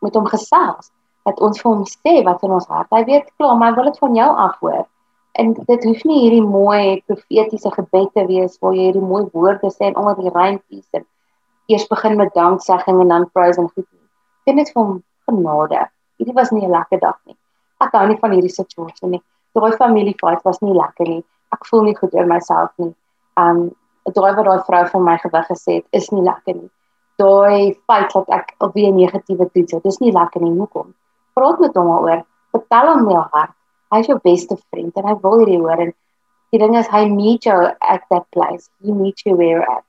met 0.00 0.14
hom 0.14 0.26
gesels, 0.26 0.90
dat 1.26 1.40
ons 1.40 1.60
vir 1.60 1.70
hom 1.70 1.84
sê 1.86 2.22
wat 2.26 2.42
in 2.42 2.54
ons 2.54 2.68
hart. 2.70 2.90
Hy 2.90 3.04
weet 3.04 3.30
klaar, 3.36 3.56
maar 3.58 3.74
wil 3.74 3.90
dit 3.90 3.98
van 3.98 4.14
jou 4.14 4.28
af 4.46 4.58
hoor. 4.60 4.86
En 5.32 5.54
dit 5.54 5.84
hoef 5.84 6.04
nie 6.04 6.20
hierdie 6.20 6.44
mooi 6.44 7.02
profetiese 7.06 7.70
gebed 7.72 8.10
te 8.14 8.26
wees 8.28 8.58
waar 8.60 8.76
jy 8.76 8.90
hierdie 8.90 9.04
mooi 9.04 9.24
woorde 9.32 9.70
sê 9.72 9.88
en 9.88 9.96
onder 9.96 10.18
die 10.20 10.32
reimpies 10.34 10.86
en 10.92 11.06
eers 11.68 11.86
begin 11.88 12.16
met 12.16 12.34
danksegging 12.34 13.00
en 13.00 13.08
dan 13.08 13.30
praise 13.32 13.60
en 13.60 13.70
goed. 13.74 13.88
Dit 14.46 14.58
is 14.58 14.72
vir 14.72 14.82
hom 14.82 15.02
genade. 15.28 15.86
Hierdie 16.18 16.34
was 16.34 16.50
nie 16.50 16.66
'n 16.66 16.70
lekker 16.70 17.00
dag 17.00 17.18
nie 17.26 17.36
ek 17.82 17.96
hou 17.98 18.08
nie 18.08 18.18
van 18.22 18.34
hierdie 18.36 18.52
situasie 18.52 19.10
nie. 19.10 19.22
Daai 19.56 19.72
familie 19.78 20.14
fight 20.20 20.44
was 20.48 20.60
nie 20.64 20.74
lekker 20.76 21.08
nie. 21.08 21.22
Ek 21.54 21.66
voel 21.68 21.88
nie 21.88 21.96
goed 21.98 22.14
oor 22.16 22.28
myself 22.28 22.72
nie. 22.82 22.92
Um 23.40 23.70
daai 24.08 24.32
wat 24.36 24.46
daai 24.46 24.62
vrou 24.66 24.82
van 24.92 25.04
my 25.06 25.16
gewig 25.22 25.48
gesê 25.50 25.78
het, 25.78 25.86
is 25.98 26.10
nie 26.14 26.24
lekker 26.26 26.56
nie. 26.58 26.70
Daai 27.22 27.78
feit 27.86 28.14
dat 28.14 28.32
ek 28.38 28.54
alweer 28.64 28.94
negatiewe 28.96 29.46
toets 29.54 29.76
het, 29.76 29.84
dis 29.86 30.00
nie 30.02 30.14
lekker 30.14 30.42
nie. 30.42 30.54
Hoekom? 30.58 30.90
Praat 31.38 31.60
met 31.62 31.76
hom 31.78 31.90
daaroor. 31.92 32.24
Vertel 32.56 32.90
hom 32.92 33.10
jou 33.12 33.24
hart. 33.34 33.54
Hy 33.92 34.00
is 34.00 34.08
jou 34.08 34.18
beste 34.24 34.56
vriend 34.72 34.96
en 34.96 35.08
hy 35.10 35.14
wil 35.22 35.38
hierdie 35.42 35.60
hoor 35.60 35.86
en 35.86 35.92
die 36.52 36.60
ding 36.60 36.74
is 36.80 36.88
hy 36.92 37.04
meet 37.12 37.46
jou 37.48 37.58
at 37.68 38.04
that 38.10 38.26
place. 38.32 38.70
He 38.82 38.92
meet 38.92 39.24
you 39.26 39.36
where 39.36 39.62
at. 39.68 39.84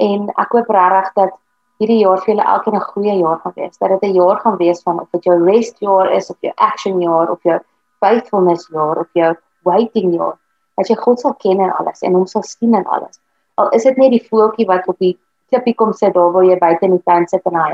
En 0.00 0.28
ek 0.40 0.54
hoop 0.56 0.68
regtig 0.72 1.12
dat 1.18 1.32
hierdie 1.80 2.00
jaar 2.02 2.20
vir 2.20 2.34
julle 2.34 2.46
elkeen 2.54 2.76
'n 2.76 2.88
goeie 2.92 3.14
jaar 3.18 3.38
gaan 3.42 3.52
wees. 3.56 3.78
Dat 3.78 3.88
dit 3.88 4.02
'n 4.02 4.14
jaar 4.14 4.36
gaan 4.40 4.56
wees 4.56 4.82
van 4.82 5.00
of 5.00 5.08
dit 5.10 5.24
jou 5.24 5.36
rest 5.44 5.80
jaar 5.80 6.10
is 6.12 6.30
of 6.30 6.36
jou 6.40 6.52
action 6.56 7.00
jaar 7.00 7.30
of 7.30 7.42
jou 7.42 7.58
faithfulness 8.00 8.68
jaar 8.68 8.98
of 8.98 9.08
jou 9.12 9.34
waiting 9.62 10.14
jaar. 10.14 10.36
Dat 10.76 10.88
jy 10.88 10.96
God 10.96 11.20
sal 11.20 11.34
ken 11.34 11.60
en 11.60 11.72
alles 11.72 12.00
en 12.00 12.14
hom 12.14 12.26
sal 12.26 12.42
sien 12.42 12.74
en 12.74 12.84
alles. 12.84 13.20
Al 13.54 13.68
is 13.68 13.82
dit 13.82 13.96
net 13.96 14.10
die 14.10 14.26
voeltjie 14.28 14.66
wat 14.66 14.88
op 14.88 14.98
die 14.98 15.18
klippie 15.48 15.74
kom 15.74 15.92
sit 15.92 16.14
daar 16.14 16.32
waar 16.32 16.44
jy 16.44 16.58
buite 16.58 16.84
in 16.86 16.96
die 16.96 17.02
tuin 17.04 17.28
sit 17.28 17.46
en 17.46 17.54
hy 17.54 17.72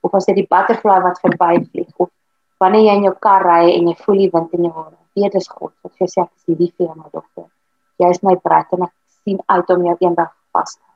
of 0.00 0.14
as 0.14 0.26
dit 0.26 0.36
die 0.36 0.46
butterfly 0.50 1.00
wat 1.02 1.20
verbyvlieg 1.20 1.92
of 1.96 2.08
wanneer 2.58 2.82
jy 2.82 2.96
in 2.96 3.04
jou 3.08 3.14
kar 3.20 3.42
ry 3.42 3.70
en 3.74 3.88
jy 3.88 3.96
voel 4.04 4.16
die 4.24 4.30
wind 4.32 4.52
in 4.52 4.64
jou 4.64 4.72
hare. 4.72 4.96
Weet 5.14 5.32
dis 5.32 5.48
God 5.48 5.72
wat 5.82 5.92
vir 5.92 6.06
jou 6.06 6.12
sê 6.14 6.20
ek 6.22 6.30
is 6.36 6.58
lief 6.58 6.74
vir 6.76 6.86
jou 6.86 6.96
my 6.96 7.08
dogter. 7.12 7.48
Jy 7.98 8.10
is 8.10 8.22
my 8.22 8.36
brat 8.36 8.72
en 8.72 8.86
ek 8.88 8.94
sien 9.24 9.40
uit 9.46 9.70
om 9.70 9.88
jou 9.90 9.96
eendag 10.00 10.32
vas 10.52 10.76
te 10.76 10.87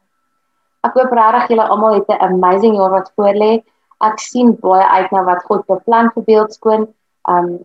Ek 0.87 0.97
hoop 0.99 1.13
regtig 1.15 1.53
julle 1.53 1.69
almal 1.71 1.95
het 1.95 2.09
'n 2.11 2.23
amazing 2.29 2.77
jaar 2.77 2.91
wat 2.91 3.13
voorlê. 3.17 3.63
Ek 4.01 4.19
sien 4.19 4.57
baie 4.61 4.87
uit 4.99 5.11
na 5.13 5.23
wat 5.25 5.45
God 5.49 5.67
beplan 5.67 6.11
vir 6.15 6.23
beeldskoon. 6.31 6.89
Um 7.35 7.65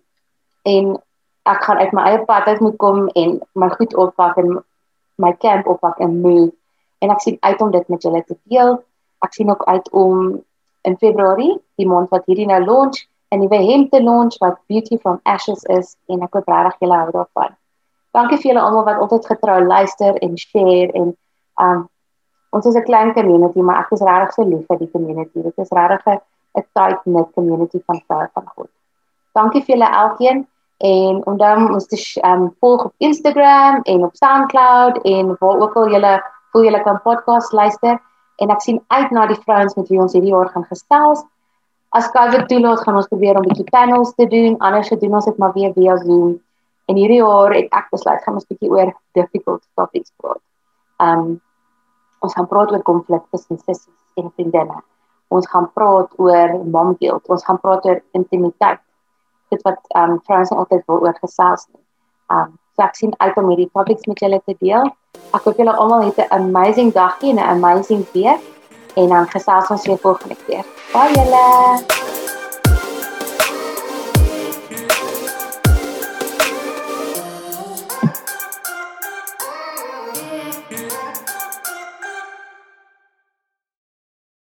en 0.63 0.97
ek 1.45 1.63
gaan 1.63 1.77
uit 1.77 1.93
my 1.93 2.03
eie 2.09 2.25
pad 2.25 2.47
uit 2.47 2.59
moet 2.59 2.77
kom 2.77 3.07
en 3.07 3.39
my 3.53 3.69
goed 3.69 3.95
oppak 3.95 4.37
en 4.37 4.63
my 5.15 5.33
camp 5.37 5.67
oppak 5.67 5.99
en 5.99 6.21
move. 6.21 6.51
En 6.99 7.09
ek 7.09 7.21
sien 7.21 7.37
uit 7.39 7.61
om 7.61 7.71
dit 7.71 7.89
met 7.89 8.01
julle 8.01 8.23
te 8.23 8.37
deel. 8.43 8.83
Ek 9.25 9.33
sien 9.33 9.49
ook 9.49 9.63
uit 9.63 9.91
om 9.91 10.43
in 10.81 10.97
Februarie, 10.97 11.57
die 11.75 11.87
maand 11.87 12.09
wat 12.09 12.25
hierdie 12.25 12.47
nou 12.47 12.61
launch, 12.65 13.07
'n 13.31 13.39
nuwe 13.39 13.59
hemp 13.71 13.91
te 13.91 14.03
launch 14.03 14.37
wat 14.39 14.59
Beauty 14.67 14.97
from 14.97 15.19
Ashes 15.23 15.63
is 15.63 15.95
en 16.07 16.21
ek 16.21 16.33
hoop 16.33 16.47
regtig 16.47 16.79
julle 16.79 16.97
hou 16.97 17.11
daarvan. 17.11 17.55
Dankie 18.13 18.37
vir 18.37 18.51
julle 18.51 18.63
almal 18.63 18.85
wat 18.85 19.01
altyd 19.03 19.25
getrou 19.25 19.59
luister 19.65 20.15
en 20.15 20.37
share 20.37 20.91
en 20.93 21.15
um 21.61 21.89
ons 22.57 22.65
is 22.65 22.75
'n 22.75 22.87
klein 22.89 23.13
community, 23.13 23.61
maar 23.61 23.79
ek 23.83 23.91
is 23.95 24.01
regtig 24.01 24.33
so 24.33 24.43
lief 24.43 24.65
vir 24.67 24.77
die 24.83 24.91
community. 24.91 25.43
Dit 25.43 25.57
is 25.57 25.71
regtig 25.79 26.21
'n 26.57 26.65
tight 26.73 27.01
knit 27.03 27.33
community 27.37 27.79
van 27.85 28.01
vroue 28.07 28.29
van 28.33 28.45
God. 28.55 28.69
Dankie 29.33 29.61
vir 29.65 29.75
julle 29.75 29.89
elkeen 30.03 30.47
en 30.77 31.21
onthou 31.25 31.73
ons 31.73 31.87
te 31.87 31.97
um, 32.25 32.55
volg 32.61 32.85
op 32.85 32.93
Instagram 32.97 33.81
en 33.83 34.03
op 34.03 34.15
SoundCloud 34.15 35.01
en 35.03 35.35
waar 35.39 35.59
ook 35.59 35.75
al 35.75 35.89
julle 35.89 36.13
voel 36.51 36.63
julle 36.63 36.83
kan 36.83 37.01
podcast 37.01 37.51
luister 37.51 37.99
en 38.37 38.53
ek 38.53 38.61
sien 38.61 38.81
uit 38.87 39.11
na 39.11 39.25
die 39.25 39.39
vrouens 39.45 39.75
met 39.75 39.89
wie 39.89 39.99
ons 39.99 40.13
hierdie 40.13 40.33
jaar 40.33 40.49
gaan 40.53 40.65
gesels. 40.69 41.23
As 41.89 42.09
COVID 42.11 42.47
toelaat, 42.51 42.83
gaan 42.83 42.99
ons 42.99 43.07
probeer 43.07 43.37
om 43.37 43.45
'n 43.45 43.47
bietjie 43.47 43.71
panels 43.71 44.13
te 44.15 44.27
doen. 44.27 44.57
Anders 44.59 44.87
gedoen 44.87 45.15
ons 45.15 45.25
dit 45.25 45.37
maar 45.37 45.53
weer 45.53 45.73
via 45.73 45.97
Zoom. 45.97 46.39
En 46.85 46.95
hierdie 46.95 47.23
jaar 47.23 47.53
het 47.53 47.67
ek 47.71 47.89
besluit 47.91 48.23
gaan 48.23 48.33
ons 48.33 48.47
bietjie 48.47 48.69
oor 48.69 48.93
difficult 49.13 49.63
topics 49.75 50.11
praat. 50.17 50.41
Um 50.99 51.41
Ons 52.27 52.35
gaan 52.35 52.47
praat 52.51 52.71
oor 52.75 52.83
konflik 52.83 53.23
tussen 53.31 53.59
sissies 53.61 54.19
en 54.19 54.27
vriendinne. 54.35 54.81
Ons 55.31 55.47
gaan 55.51 55.69
praat 55.75 56.11
oor 56.19 56.57
mom 56.75 56.95
guilt. 56.99 57.23
Ons 57.31 57.45
gaan 57.47 57.59
praat 57.63 57.87
oor 57.87 58.01
intimiteit. 58.19 58.83
Dit 59.53 59.63
wat 59.63 59.79
ehm 59.95 60.17
um, 60.17 60.19
vrouens 60.27 60.51
altyd 60.51 60.83
wil 60.91 61.05
oor 61.07 61.15
gesels 61.23 61.67
nie. 61.71 61.83
Ehm 62.33 62.49
um, 62.49 62.57
so 62.75 62.85
ek 62.85 62.99
sien 62.99 63.15
uit 63.17 63.39
om 63.39 63.47
hierdie 63.53 63.71
topics 63.71 64.11
met 64.11 64.19
julle 64.25 64.41
te 64.43 64.57
deel. 64.59 64.91
Ek 65.31 65.47
hoop 65.47 65.63
julle 65.63 65.79
almal 65.79 66.05
het 66.09 66.19
'n 66.19 66.29
amazing 66.41 66.91
dag 66.99 67.23
en 67.23 67.39
'n 67.39 67.49
amazing 67.55 68.03
week 68.11 68.43
en 68.99 69.07
dan 69.15 69.31
gesels 69.31 69.71
ons 69.71 69.87
weer 69.87 69.97
volgende 69.97 70.37
keer. 70.45 70.65
Bye 70.93 71.11
julle. 71.15 72.16